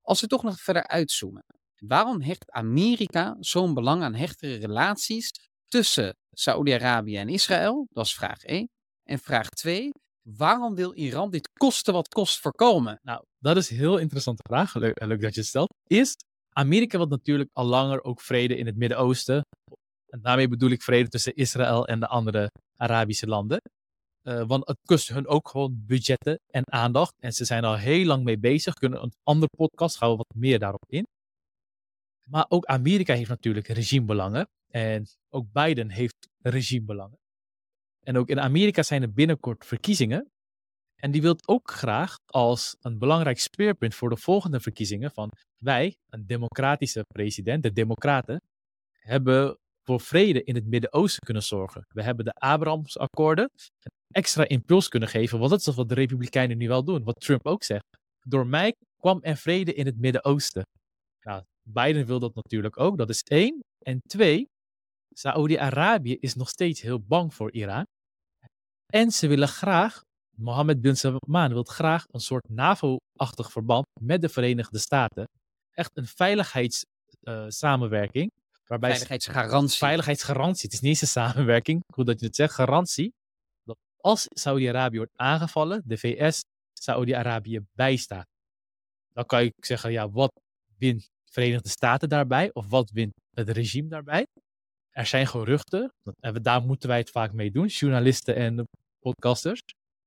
[0.01, 1.45] Als we toch nog verder uitzoomen.
[1.79, 5.31] Waarom hecht Amerika zo'n belang aan hechtere relaties
[5.67, 7.87] tussen Saoedi-Arabië en Israël?
[7.91, 8.69] Dat is vraag 1.
[9.03, 9.91] En vraag 2.
[10.23, 12.99] Waarom wil Iran dit kosten wat kost voorkomen?
[13.03, 14.75] Nou, dat is een heel interessante vraag.
[14.75, 15.75] Leuk, leuk dat je het stelt.
[15.87, 16.17] Is
[16.53, 19.41] Amerika wil natuurlijk al langer ook vrede in het Midden-Oosten.
[20.07, 23.61] En daarmee bedoel ik vrede tussen Israël en de andere Arabische landen.
[24.23, 27.13] Uh, want het kost hun ook gewoon budgetten en aandacht.
[27.23, 28.75] En ze zijn al heel lang mee bezig.
[28.75, 31.07] Kunnen een andere podcast gaan we wat meer daarop in.
[32.29, 34.49] Maar ook Amerika heeft natuurlijk regimebelangen.
[34.71, 37.19] En ook Biden heeft regimebelangen.
[38.01, 40.31] En ook in Amerika zijn er binnenkort verkiezingen.
[40.97, 45.97] En die wil ook graag als een belangrijk speerpunt voor de volgende verkiezingen van wij,
[46.09, 48.43] een democratische president, de democraten,
[48.93, 51.87] hebben voor vrede in het Midden-Oosten kunnen zorgen.
[51.89, 56.59] We hebben de Abrahamsakkoorden een extra impuls kunnen geven, want dat is wat de Republikeinen
[56.59, 57.85] nu wel doen, wat Trump ook zegt.
[58.21, 60.67] Door mij kwam er vrede in het Midden-Oosten.
[61.21, 63.61] Nou, Biden wil dat natuurlijk ook, dat is één.
[63.79, 64.49] En twee,
[65.15, 67.85] Saoedi-Arabië is nog steeds heel bang voor Iran.
[68.87, 70.01] En ze willen graag,
[70.37, 75.29] Mohammed bin Salman wil graag een soort NAVO-achtig verband met de Verenigde Staten.
[75.71, 78.31] Echt een veiligheidssamenwerking.
[78.35, 79.79] Uh, Waarbij veiligheidsgarantie.
[79.79, 80.63] Veiligheidsgarantie.
[80.63, 81.81] Het is niet eens een samenwerking.
[81.95, 82.55] Goed dat je het zegt.
[82.55, 83.13] Garantie.
[83.65, 86.41] Dat als Saudi-Arabië wordt aangevallen, de VS
[86.73, 88.27] Saudi-Arabië bijstaat.
[89.13, 90.41] Dan kan je zeggen, ja, wat
[90.79, 92.51] wint Verenigde Staten daarbij?
[92.53, 94.27] Of wat wint het regime daarbij?
[94.91, 98.65] Er zijn geruchten, en daar moeten wij het vaak mee doen, journalisten en
[98.99, 99.61] podcasters,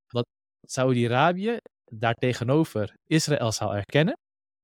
[0.08, 0.26] dat
[0.68, 1.58] Saudi-Arabië
[1.92, 4.18] daar tegenover Israël zou erkennen.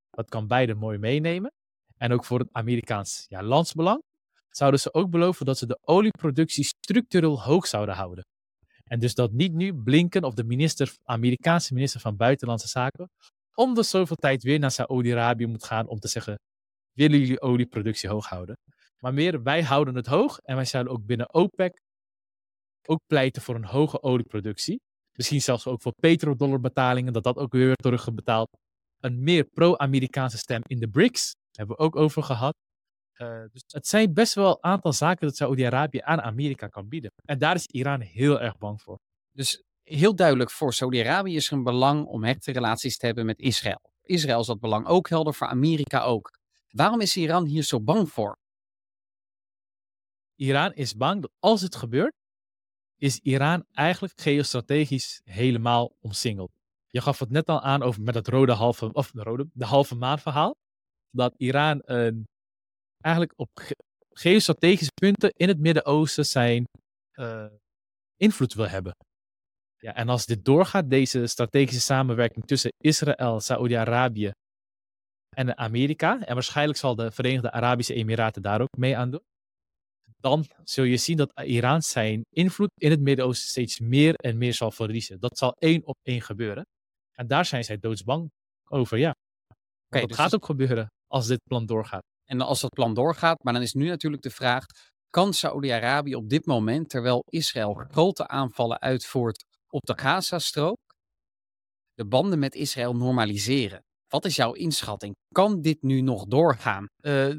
[0.10, 1.52] Dat kan beide mooi meenemen
[1.98, 4.02] en ook voor het Amerikaans ja, landsbelang,
[4.50, 8.24] zouden ze ook beloven dat ze de olieproductie structureel hoog zouden houden.
[8.84, 13.10] En dus dat niet nu Blinken of de minister, Amerikaanse minister van Buitenlandse Zaken
[13.56, 16.36] om de zoveel tijd weer naar Saoedi-Arabië moet gaan om te zeggen,
[16.96, 18.58] willen jullie olieproductie hoog houden?
[19.00, 21.84] Maar meer, wij houden het hoog en wij zouden ook binnen OPEC
[22.88, 24.82] ook pleiten voor een hoge olieproductie.
[25.18, 28.50] Misschien zelfs ook voor petrodollarbetalingen, dat dat ook weer wordt terugbetaald.
[29.00, 32.54] Een meer pro-Amerikaanse stem in de BRICS, hebben we ook over gehad.
[33.18, 37.12] Uh, dus het zijn best wel een aantal zaken dat Saudi-Arabië aan Amerika kan bieden.
[37.26, 38.98] En daar is Iran heel erg bang voor.
[39.32, 43.40] Dus heel duidelijk voor Saudi-Arabië is er een belang om hechte relaties te hebben met
[43.40, 43.80] Israël.
[44.02, 46.32] Israël is dat belang ook helder, voor Amerika ook.
[46.76, 48.38] Waarom is Iran hier zo bang voor?
[50.36, 52.14] Iran is bang dat als het gebeurt,
[52.98, 56.52] is Iran eigenlijk geostrategisch helemaal omsingeld.
[56.88, 59.66] Je gaf het net al aan over met het rode halve, of de, rode, de
[59.66, 60.56] halve maan verhaal.
[61.10, 62.28] Dat Iran een,
[63.00, 63.50] eigenlijk op
[64.10, 66.66] geostrategische punten in het Midden-Oosten zijn
[67.14, 67.46] uh,
[68.16, 68.96] invloed wil hebben.
[69.78, 74.32] Ja, en als dit doorgaat, deze strategische samenwerking tussen Israël, Saoedi-Arabië
[75.36, 79.24] en Amerika, en waarschijnlijk zal de Verenigde Arabische Emiraten daar ook mee aan doen,
[80.18, 84.54] dan zul je zien dat Iran zijn invloed in het Midden-Oosten steeds meer en meer
[84.54, 85.20] zal verliezen.
[85.20, 86.66] Dat zal één op één gebeuren.
[87.12, 88.32] En daar zijn zij doodsbang
[88.70, 89.14] over, ja.
[89.86, 92.04] Okay, dat dus gaat ook gebeuren als dit plan doorgaat.
[92.26, 94.66] En als dat plan doorgaat, maar dan is nu natuurlijk de vraag,
[95.10, 100.78] kan Saoedi-Arabië op dit moment, terwijl Israël grote aanvallen uitvoert op de Gazastrook,
[101.94, 103.85] de banden met Israël normaliseren?
[104.08, 105.16] Wat is jouw inschatting?
[105.28, 106.88] Kan dit nu nog doorgaan?
[107.02, 107.30] Uh,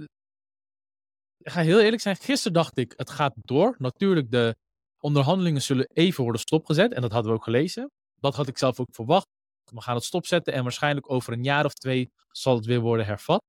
[1.38, 3.74] ik ga heel eerlijk zijn, gisteren dacht ik, het gaat door.
[3.78, 4.56] Natuurlijk, de
[5.00, 6.92] onderhandelingen zullen even worden stopgezet.
[6.92, 7.90] En dat hadden we ook gelezen.
[8.20, 9.26] Dat had ik zelf ook verwacht.
[9.64, 13.06] We gaan het stopzetten en waarschijnlijk over een jaar of twee zal het weer worden
[13.06, 13.42] hervat.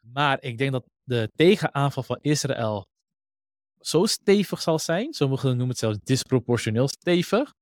[0.00, 2.84] Maar ik denk dat de tegenaanval van Israël
[3.80, 5.12] zo stevig zal zijn.
[5.12, 7.52] Sommigen noemen het zelfs disproportioneel stevig.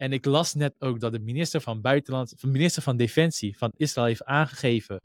[0.00, 3.70] En ik las net ook dat de minister van Buitenland, de minister van Defensie van
[3.76, 5.00] Israël heeft aangegeven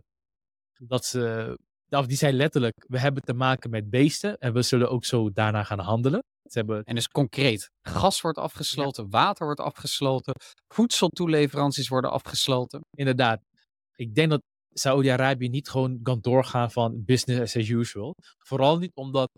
[0.77, 1.57] dat ze,
[1.89, 5.31] of die zei letterlijk, we hebben te maken met beesten en we zullen ook zo
[5.31, 6.23] daarna gaan handelen.
[6.43, 6.83] Ze hebben...
[6.83, 10.33] En dus concreet, gas wordt afgesloten, water wordt afgesloten,
[10.67, 12.81] voedseltoeleveranties worden afgesloten.
[12.97, 13.41] Inderdaad.
[13.95, 14.41] Ik denk dat
[14.73, 18.15] Saudi-Arabië niet gewoon kan doorgaan van business as usual.
[18.37, 19.29] Vooral niet omdat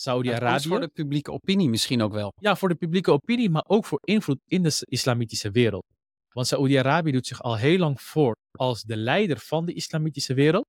[0.00, 0.68] Saudi-Arabië.
[0.68, 2.32] voor de publieke opinie misschien ook wel.
[2.36, 5.84] Ja, voor de publieke opinie, maar ook voor invloed in de islamitische wereld.
[6.28, 10.66] Want Saudi-Arabië doet zich al heel lang voor als de leider van de islamitische wereld.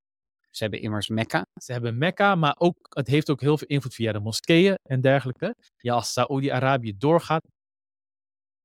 [0.49, 1.45] Ze hebben immers Mekka.
[1.61, 5.01] Ze hebben Mekka, maar ook, het heeft ook heel veel invloed via de moskeeën en
[5.01, 5.55] dergelijke.
[5.77, 7.47] Ja, als Saudi-Arabië doorgaat,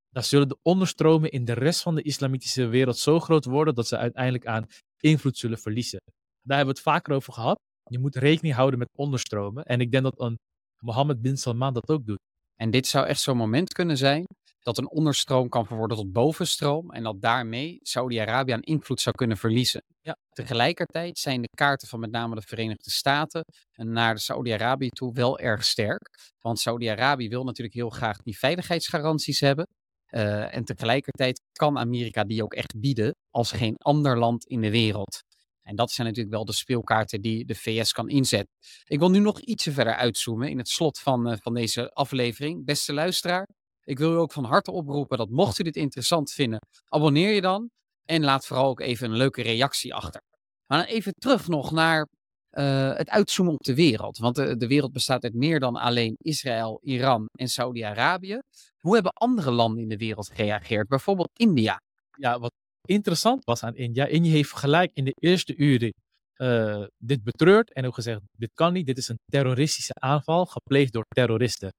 [0.08, 3.86] dan zullen de onderstromen in de rest van de islamitische wereld zo groot worden dat
[3.86, 4.66] ze uiteindelijk aan
[5.00, 6.00] invloed zullen verliezen.
[6.42, 7.58] Daar hebben we het vaker over gehad.
[7.90, 9.64] Je moet rekening houden met onderstromen.
[9.64, 10.38] En ik denk dat een
[10.78, 12.20] Mohammed bin Salman dat ook doet.
[12.54, 14.24] En dit zou echt zo'n moment kunnen zijn
[14.66, 19.36] dat een onderstroom kan verworden tot bovenstroom en dat daarmee Saudi-Arabië aan invloed zou kunnen
[19.36, 19.82] verliezen.
[20.00, 20.16] Ja.
[20.30, 25.64] Tegelijkertijd zijn de kaarten van met name de Verenigde Staten naar Saudi-Arabië toe wel erg
[25.64, 26.32] sterk.
[26.40, 29.66] Want Saudi-Arabië wil natuurlijk heel graag die veiligheidsgaranties hebben.
[30.10, 34.70] Uh, en tegelijkertijd kan Amerika die ook echt bieden als geen ander land in de
[34.70, 35.22] wereld.
[35.66, 38.54] En dat zijn natuurlijk wel de speelkaarten die de VS kan inzetten.
[38.84, 42.64] Ik wil nu nog ietsje verder uitzoomen in het slot van, uh, van deze aflevering.
[42.64, 43.48] Beste luisteraar,
[43.84, 47.40] ik wil u ook van harte oproepen dat mocht u dit interessant vinden, abonneer je
[47.40, 47.70] dan.
[48.04, 50.22] En laat vooral ook even een leuke reactie achter.
[50.66, 52.06] Maar dan even terug nog naar
[52.50, 54.18] uh, het uitzoomen op de wereld.
[54.18, 58.38] Want de, de, wereld bestaat uit meer dan alleen Israël, Iran en Saudi-Arabië.
[58.78, 60.88] Hoe hebben andere landen in de wereld gereageerd?
[60.88, 61.80] Bijvoorbeeld India.
[62.18, 62.52] Ja, wat
[62.86, 64.06] interessant was aan India.
[64.06, 65.92] India heeft gelijk in de eerste uren
[66.36, 70.92] uh, dit betreurd en ook gezegd: dit kan niet, dit is een terroristische aanval gepleegd
[70.92, 71.70] door terroristen.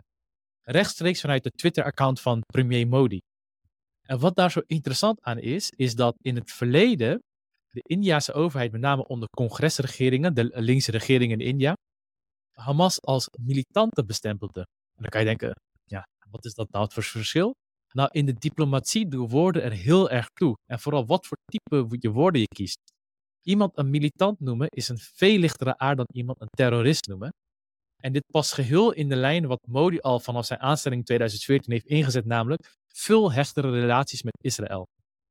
[0.62, 3.20] Rechtstreeks vanuit de Twitter-account van premier Modi.
[4.02, 7.20] En wat daar zo interessant aan is, is dat in het verleden
[7.70, 11.74] de Indiase overheid, met name onder congresregeringen, de linkse regeringen in India,
[12.52, 14.60] Hamas als militanten bestempelde.
[14.96, 17.54] En dan kan je denken, ja, wat is dat nou het verschil?
[17.94, 20.58] Nou, in de diplomatie doen woorden er heel erg toe.
[20.66, 22.80] En vooral wat voor type je woorden je kiest.
[23.42, 27.30] Iemand een militant noemen is een veel lichtere aard dan iemand een terrorist noemen.
[27.98, 31.86] En dit past geheel in de lijn wat Modi al vanaf zijn aanstelling 2014 heeft
[31.86, 34.88] ingezet, namelijk veel hechtere relaties met Israël.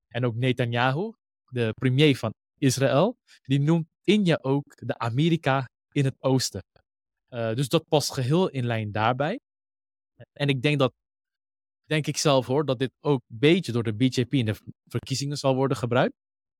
[0.09, 1.13] En ook Netanyahu,
[1.51, 6.63] de premier van Israël, die noemt India ook de Amerika in het oosten.
[7.31, 9.39] Uh, dus dat past geheel in lijn daarbij.
[10.33, 10.93] En ik denk dat
[11.87, 15.37] denk ik zelf hoor, dat dit ook een beetje door de BJP in de verkiezingen
[15.37, 16.15] zal worden gebruikt.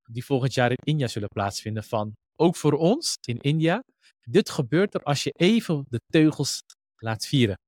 [0.09, 1.83] Die volgend jaar in India zullen plaatsvinden.
[1.83, 3.83] Van ook voor ons in India.
[4.21, 6.61] Dit gebeurt er als je even de teugels
[6.95, 7.59] laat vieren.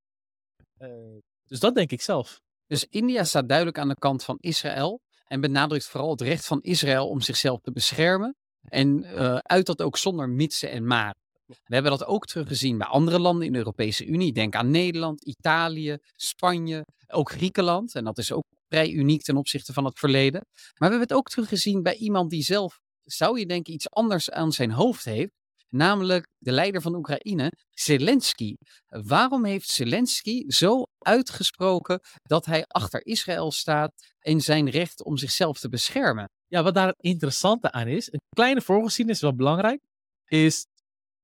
[0.82, 2.40] Uh, dus dat denk ik zelf.
[2.66, 6.62] Dus India staat duidelijk aan de kant van Israël en benadrukt vooral het recht van
[6.62, 8.36] Israël om zichzelf te beschermen.
[8.62, 11.22] En uh, uit dat ook zonder mitsen en maren.
[11.50, 14.34] We hebben dat ook teruggezien bij andere landen in de Europese Unie.
[14.34, 17.96] Denk aan Nederland, Italië, Spanje, ook Griekenland.
[17.96, 20.42] En dat is ook vrij uniek ten opzichte van het verleden.
[20.54, 24.32] Maar we hebben het ook teruggezien bij iemand die zelf, zou je denken, iets anders
[24.32, 25.38] aan zijn hoofd heeft.
[25.70, 28.56] Namelijk de leider van Oekraïne, Zelensky.
[28.88, 35.60] Waarom heeft Zelensky zo uitgesproken dat hij achter Israël staat in zijn recht om zichzelf
[35.60, 36.30] te beschermen?
[36.48, 39.80] Ja, wat daar het interessante aan is, een kleine voorgeschiedenis is wel belangrijk,
[40.26, 40.66] is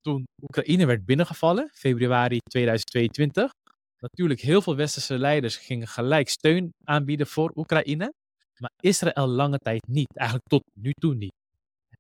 [0.05, 3.51] toen Oekraïne werd binnengevallen, februari 2022.
[3.99, 8.13] Natuurlijk, heel veel westerse leiders gingen gelijk steun aanbieden voor Oekraïne,
[8.59, 11.33] maar Israël lange tijd niet, eigenlijk tot nu toe niet.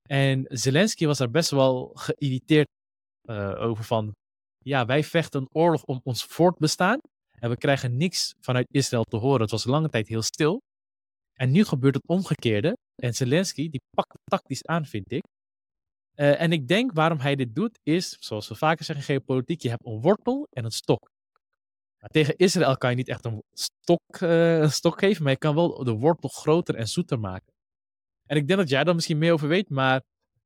[0.09, 2.67] En Zelensky was daar best wel geïrriteerd
[3.29, 4.11] uh, over van,
[4.63, 6.99] ja, wij vechten een oorlog om ons voortbestaan
[7.39, 9.41] en we krijgen niks vanuit Israël te horen.
[9.41, 10.61] Het was lange tijd heel stil.
[11.33, 12.77] En nu gebeurt het omgekeerde.
[12.95, 15.23] En Zelensky, die pakt tactisch aan, vind ik.
[16.15, 19.69] Uh, en ik denk waarom hij dit doet, is, zoals we vaker zeggen geopolitiek, je
[19.69, 21.09] hebt een wortel en een stok.
[21.99, 25.37] Maar tegen Israël kan je niet echt een stok, uh, een stok geven, maar je
[25.37, 27.53] kan wel de wortel groter en zoeter maken.
[28.25, 30.01] En ik denk dat jij daar misschien meer over weet, maar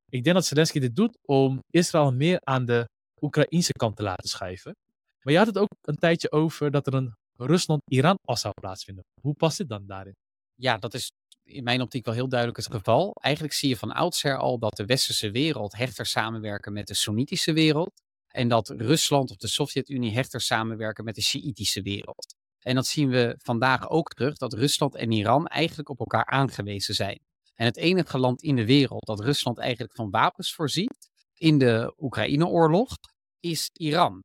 [0.08, 2.88] ik denk dat Zelensky dit doet om Israël meer aan de
[3.20, 4.76] Oekraïnse kant te laten schuiven.
[5.22, 9.04] Maar je had het ook een tijdje over dat er een Rusland-Iran-as zou plaatsvinden.
[9.20, 10.14] Hoe past dit dan daarin?
[10.54, 11.10] Ja, dat is
[11.50, 13.14] in mijn optiek wel heel duidelijk het geval.
[13.20, 17.52] Eigenlijk zie je van oudsher al dat de westerse wereld hechter samenwerken met de Soenitische
[17.52, 17.92] wereld.
[18.28, 22.34] En dat Rusland of de Sovjet-Unie hechter samenwerken met de Sjiitische wereld.
[22.58, 26.94] En dat zien we vandaag ook terug, dat Rusland en Iran eigenlijk op elkaar aangewezen
[26.94, 27.20] zijn.
[27.54, 31.94] En het enige land in de wereld dat Rusland eigenlijk van wapens voorziet in de
[31.98, 32.96] Oekraïne-oorlog
[33.40, 34.22] is Iran.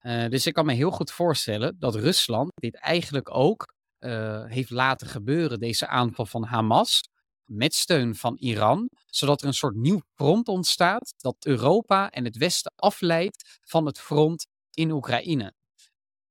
[0.00, 3.73] Uh, dus ik kan me heel goed voorstellen dat Rusland dit eigenlijk ook
[4.04, 7.00] uh, heeft laten gebeuren, deze aanval van Hamas,
[7.44, 12.36] met steun van Iran, zodat er een soort nieuw front ontstaat dat Europa en het
[12.36, 15.54] Westen afleidt van het front in Oekraïne.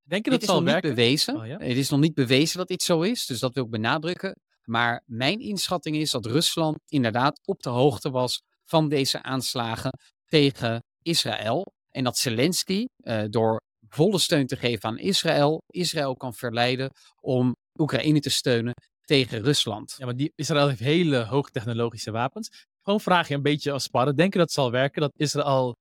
[0.03, 0.89] Denk je dat dit zal is nog werken?
[0.89, 1.35] niet bewezen.
[1.35, 1.57] Oh, ja?
[1.57, 4.35] Het is nog niet bewezen dat dit zo is, dus dat wil ik benadrukken.
[4.63, 10.83] Maar mijn inschatting is dat Rusland inderdaad op de hoogte was van deze aanslagen tegen
[11.01, 11.73] Israël.
[11.89, 17.55] En dat Zelensky uh, door volle steun te geven aan Israël, Israël kan verleiden om
[17.79, 18.73] Oekraïne te steunen
[19.05, 19.95] tegen Rusland.
[19.97, 22.65] Ja, maar die, Israël heeft hele hoogtechnologische wapens.
[22.81, 24.15] Gewoon vraag je een beetje als sparren.
[24.15, 25.75] Denk je dat het zal werken dat Israël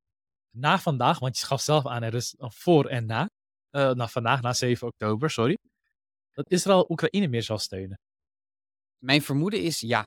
[0.51, 3.31] na vandaag, want je gaf zelf aan er is voor en na,
[3.71, 5.59] uh, na vandaag, na 7 oktober, sorry,
[6.33, 7.99] dat Israël Oekraïne meer zal steunen?
[8.99, 10.07] Mijn vermoeden is ja.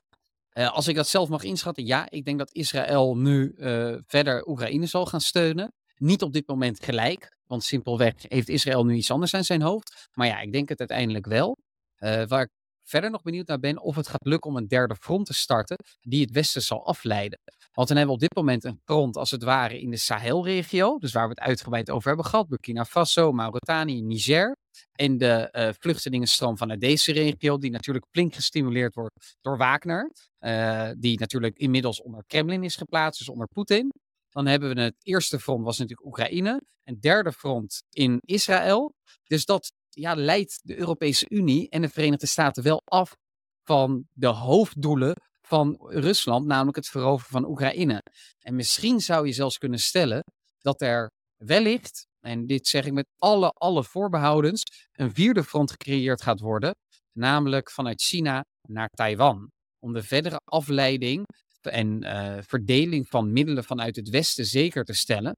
[0.52, 4.48] Uh, als ik dat zelf mag inschatten, ja, ik denk dat Israël nu uh, verder
[4.48, 5.72] Oekraïne zal gaan steunen.
[5.96, 10.08] Niet op dit moment gelijk, want simpelweg heeft Israël nu iets anders aan zijn hoofd.
[10.12, 11.56] Maar ja, ik denk het uiteindelijk wel.
[11.98, 12.50] Uh, waar ik
[12.88, 15.76] verder nog benieuwd naar ben of het gaat lukken om een derde front te starten
[16.00, 17.38] die het Westen zal afleiden.
[17.72, 20.98] Want dan hebben we op dit moment een front als het ware in de Sahelregio,
[20.98, 24.56] dus waar we het uitgebreid over hebben gehad, Burkina Faso, Mauritanië, Niger.
[24.92, 30.90] En de uh, vluchtelingenstroom vanuit deze regio, die natuurlijk flink gestimuleerd wordt door Wagner, uh,
[30.98, 33.92] die natuurlijk inmiddels onder Kremlin is geplaatst, dus onder Poetin.
[34.28, 38.94] Dan hebben we het eerste front was natuurlijk Oekraïne, een derde front in Israël.
[39.24, 43.16] Dus dat ja, leidt de Europese Unie en de Verenigde Staten wel af
[43.62, 48.02] van de hoofddoelen van Rusland, namelijk het veroveren van Oekraïne.
[48.38, 50.24] En misschien zou je zelfs kunnen stellen
[50.58, 56.22] dat er wellicht, en dit zeg ik met alle, alle voorbehoudens, een vierde front gecreëerd
[56.22, 56.74] gaat worden,
[57.12, 59.50] namelijk vanuit China naar Taiwan.
[59.78, 61.24] Om de verdere afleiding
[61.60, 65.34] en uh, verdeling van middelen vanuit het Westen zeker te stellen.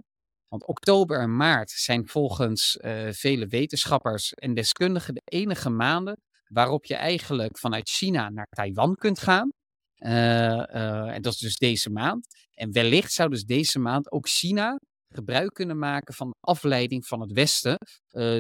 [0.49, 6.85] Want oktober en maart zijn volgens uh, vele wetenschappers en deskundigen de enige maanden waarop
[6.85, 9.53] je eigenlijk vanuit China naar Taiwan kunt gaan.
[9.99, 12.27] Uh, uh, en dat is dus deze maand.
[12.55, 14.79] En wellicht zou dus deze maand ook China
[15.15, 17.79] gebruik kunnen maken van afleiding van het Westen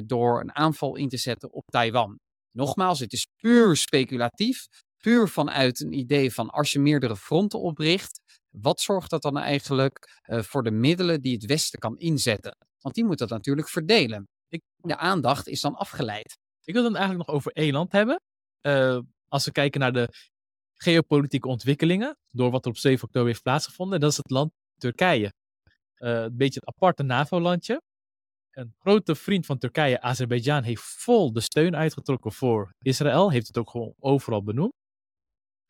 [0.06, 2.18] door een aanval in te zetten op Taiwan.
[2.50, 4.66] Nogmaals, het is puur speculatief,
[5.02, 8.20] puur vanuit een idee van als je meerdere fronten opricht,
[8.50, 12.56] wat zorgt dat dan eigenlijk uh, voor de middelen die het Westen kan inzetten?
[12.80, 14.28] Want die moet dat natuurlijk verdelen.
[14.76, 16.38] De aandacht is dan afgeleid.
[16.64, 18.20] Ik wil het dan eigenlijk nog over één land hebben.
[18.62, 20.08] Uh, als we kijken naar de
[20.74, 25.32] geopolitieke ontwikkelingen, door wat er op 7 oktober heeft plaatsgevonden, dat is het land Turkije.
[25.98, 27.82] Uh, een beetje het aparte NAVO-landje.
[28.50, 33.58] Een grote vriend van Turkije, Azerbeidzjan, heeft vol de steun uitgetrokken voor Israël, heeft het
[33.58, 34.72] ook gewoon overal benoemd.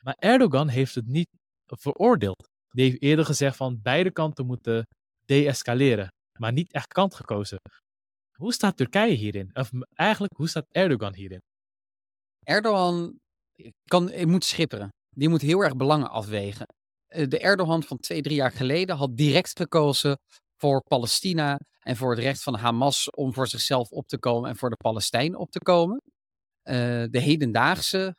[0.03, 1.29] Maar Erdogan heeft het niet
[1.67, 2.49] veroordeeld.
[2.69, 4.87] Die heeft eerder gezegd van beide kanten moeten
[5.25, 6.09] deescaleren,
[6.39, 7.59] maar niet echt kant gekozen.
[8.33, 9.51] Hoe staat Turkije hierin?
[9.53, 11.43] Of eigenlijk, hoe staat Erdogan hierin?
[12.45, 13.19] Erdogan
[13.85, 14.89] kan, moet schipperen.
[15.17, 16.67] Die moet heel erg belangen afwegen.
[17.07, 20.19] De Erdogan van twee, drie jaar geleden had direct gekozen
[20.57, 24.57] voor Palestina en voor het recht van Hamas om voor zichzelf op te komen en
[24.57, 26.03] voor de Palestijnen op te komen.
[27.11, 28.17] de hedendaagse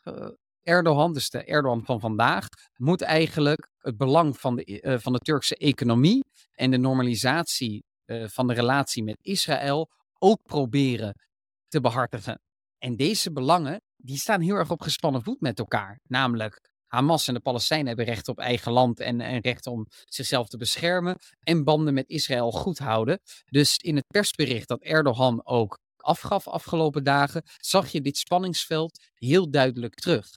[0.63, 5.19] Erdogan, dus de Erdogan van vandaag, moet eigenlijk het belang van de, uh, van de
[5.19, 9.89] Turkse economie en de normalisatie uh, van de relatie met Israël
[10.19, 11.13] ook proberen
[11.67, 12.41] te behartigen.
[12.77, 15.99] En deze belangen, die staan heel erg op gespannen voet met elkaar.
[16.03, 20.47] Namelijk, Hamas en de Palestijnen hebben recht op eigen land en, en recht om zichzelf
[20.47, 21.17] te beschermen.
[21.39, 23.19] En banden met Israël goed houden.
[23.45, 29.49] Dus in het persbericht dat Erdogan ook afgaf afgelopen dagen, zag je dit spanningsveld heel
[29.49, 30.27] duidelijk terug.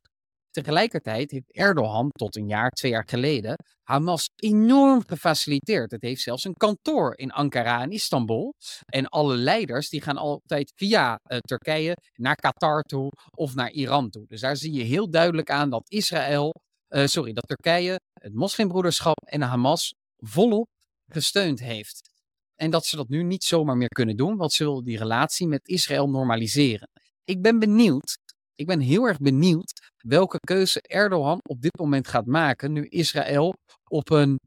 [0.53, 5.91] Tegelijkertijd heeft Erdogan tot een jaar, twee jaar geleden Hamas enorm gefaciliteerd.
[5.91, 8.55] Het heeft zelfs een kantoor in Ankara en Istanbul.
[8.85, 14.11] En alle leiders die gaan altijd via uh, Turkije naar Qatar toe of naar Iran
[14.11, 14.25] toe.
[14.29, 16.55] Dus daar zie je heel duidelijk aan dat Israël,
[16.89, 20.69] uh, sorry, dat Turkije het moslimbroederschap en Hamas volop
[21.13, 22.11] gesteund heeft.
[22.55, 25.49] En dat ze dat nu niet zomaar meer kunnen doen, want ze willen die relatie
[25.49, 26.89] met Israël normaliseren.
[27.25, 28.19] Ik ben benieuwd
[28.63, 32.73] ik ben heel erg benieuwd welke keuze Erdogan op dit moment gaat maken.
[32.73, 33.55] Nu Israël
[33.89, 34.39] op een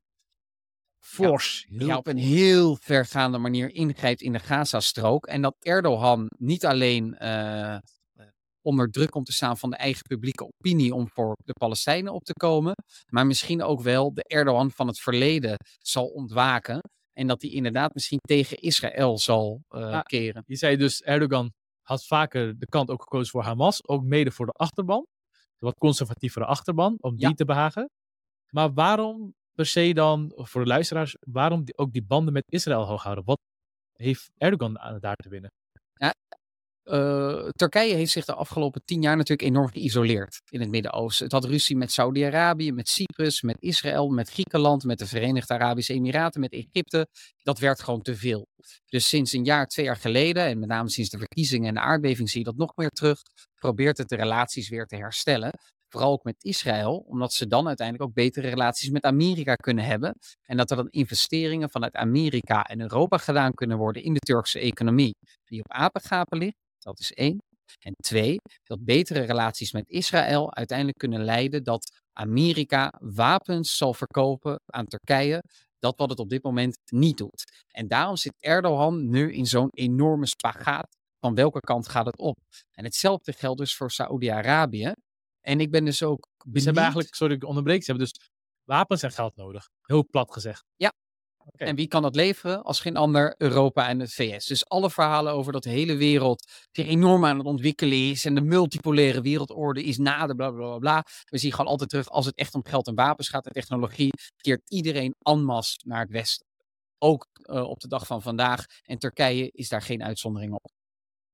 [1.05, 1.66] Force.
[1.70, 5.26] Ja, ja, op een heel vergaande manier ingrijpt in de Gazastrook.
[5.26, 7.78] En dat Erdogan niet alleen uh,
[8.61, 12.24] onder druk komt te staan van de eigen publieke opinie om voor de Palestijnen op
[12.24, 12.74] te komen,
[13.11, 16.80] maar misschien ook wel de Erdogan van het verleden zal ontwaken.
[17.13, 20.43] En dat hij inderdaad misschien tegen Israël zal uh, ja, keren.
[20.45, 21.51] Je zei dus Erdogan
[21.86, 25.06] had vaker de kant ook gekozen voor Hamas, ook mede voor de achterban.
[25.32, 27.90] De wat conservatievere achterban, om die te behagen.
[28.50, 32.86] Maar waarom per se dan, voor de luisteraars, waarom die, ook die banden met Israël
[32.86, 33.26] hoog houden?
[33.26, 33.40] Wat
[33.94, 35.52] heeft Erdogan daar te winnen?
[36.86, 41.24] Uh, Turkije heeft zich de afgelopen tien jaar natuurlijk enorm geïsoleerd in het Midden-Oosten.
[41.24, 45.94] Het had ruzie met Saudi-Arabië, met Cyprus, met Israël, met Griekenland, met de Verenigde Arabische
[45.94, 47.08] Emiraten, met Egypte.
[47.44, 48.48] Dat werd gewoon te veel.
[48.86, 51.80] Dus sinds een jaar, twee jaar geleden, en met name sinds de verkiezingen en de
[51.80, 53.22] aardbeving zie je dat nog meer terug,
[53.56, 55.52] probeert het de relaties weer te herstellen.
[55.88, 60.18] Vooral ook met Israël, omdat ze dan uiteindelijk ook betere relaties met Amerika kunnen hebben.
[60.42, 64.60] En dat er dan investeringen vanuit Amerika en Europa gedaan kunnen worden in de Turkse
[64.60, 66.64] economie, die op apengapen ligt.
[66.86, 67.44] Dat is één.
[67.80, 74.60] En twee, dat betere relaties met Israël uiteindelijk kunnen leiden dat Amerika wapens zal verkopen
[74.66, 75.44] aan Turkije.
[75.80, 77.44] Dat wat het op dit moment niet doet.
[77.68, 80.98] En daarom zit Erdogan nu in zo'n enorme spagaat.
[81.20, 82.38] Van welke kant gaat het op?
[82.72, 84.94] En hetzelfde geldt dus voor Saoedi-Arabië.
[85.42, 86.28] En ik ben dus ook.
[86.38, 86.60] Benieuwd...
[86.60, 87.84] Ze hebben eigenlijk, sorry, ik onderbreek.
[87.84, 88.30] Ze hebben dus
[88.64, 89.70] wapens en geld nodig.
[89.82, 90.64] Heel plat gezegd.
[90.76, 90.94] Ja,
[91.52, 93.36] en wie kan dat leveren als geen ander?
[93.38, 94.46] Europa en het VS.
[94.46, 98.36] Dus alle verhalen over dat de hele wereld zich enorm aan het ontwikkelen is en
[98.36, 101.06] de multipolaire wereldorde is nader, bla bla bla bla.
[101.30, 104.12] We zien gewoon altijd terug als het echt om geld en wapens gaat en technologie,
[104.38, 106.46] keert iedereen en masse naar het westen.
[106.98, 108.66] Ook uh, op de dag van vandaag.
[108.84, 110.72] En Turkije is daar geen uitzondering op.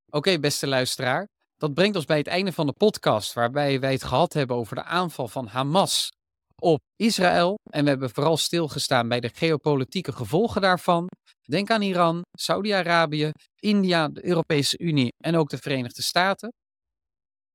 [0.10, 1.30] Oké, beste luisteraar.
[1.58, 4.76] Dat brengt ons bij het einde van de podcast, waarbij wij het gehad hebben over
[4.76, 6.12] de aanval van Hamas
[6.62, 7.58] op Israël.
[7.70, 11.08] En we hebben vooral stilgestaan bij de geopolitieke gevolgen daarvan.
[11.42, 16.52] Denk aan Iran, Saudi-Arabië, India, de Europese Unie en ook de Verenigde Staten.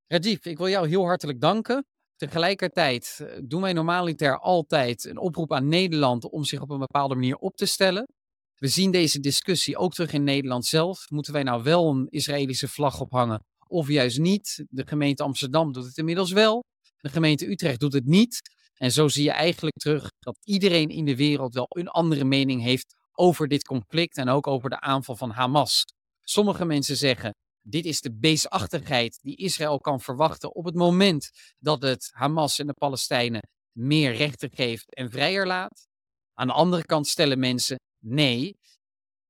[0.07, 1.85] Rajiv, ik wil jou heel hartelijk danken.
[2.17, 7.15] Tegelijkertijd eh, doen wij normaliter altijd een oproep aan Nederland om zich op een bepaalde
[7.15, 8.07] manier op te stellen.
[8.55, 11.11] We zien deze discussie ook terug in Nederland zelf.
[11.11, 14.65] Moeten wij nou wel een Israëlische vlag ophangen of juist niet?
[14.69, 16.65] De gemeente Amsterdam doet het inmiddels wel.
[16.97, 18.41] De gemeente Utrecht doet het niet.
[18.77, 22.62] En zo zie je eigenlijk terug dat iedereen in de wereld wel een andere mening
[22.62, 25.85] heeft over dit conflict en ook over de aanval van Hamas.
[26.20, 27.31] Sommige mensen zeggen,
[27.62, 32.66] dit is de beestachtigheid die Israël kan verwachten op het moment dat het Hamas en
[32.66, 35.87] de Palestijnen meer rechten geeft en vrijer laat.
[36.35, 38.57] Aan de andere kant stellen mensen, nee,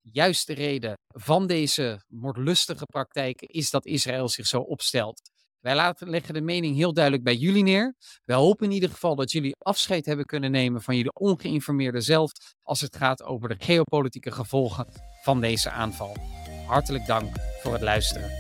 [0.01, 5.21] juist de reden van deze moordlustige praktijken is dat Israël zich zo opstelt.
[5.67, 7.95] Wij leggen de mening heel duidelijk bij jullie neer.
[8.25, 12.31] Wij hopen in ieder geval dat jullie afscheid hebben kunnen nemen van jullie ongeïnformeerde zelf
[12.63, 14.87] als het gaat over de geopolitieke gevolgen
[15.23, 16.17] van deze aanval.
[16.67, 18.31] Hartelijk dank voor het luisteren.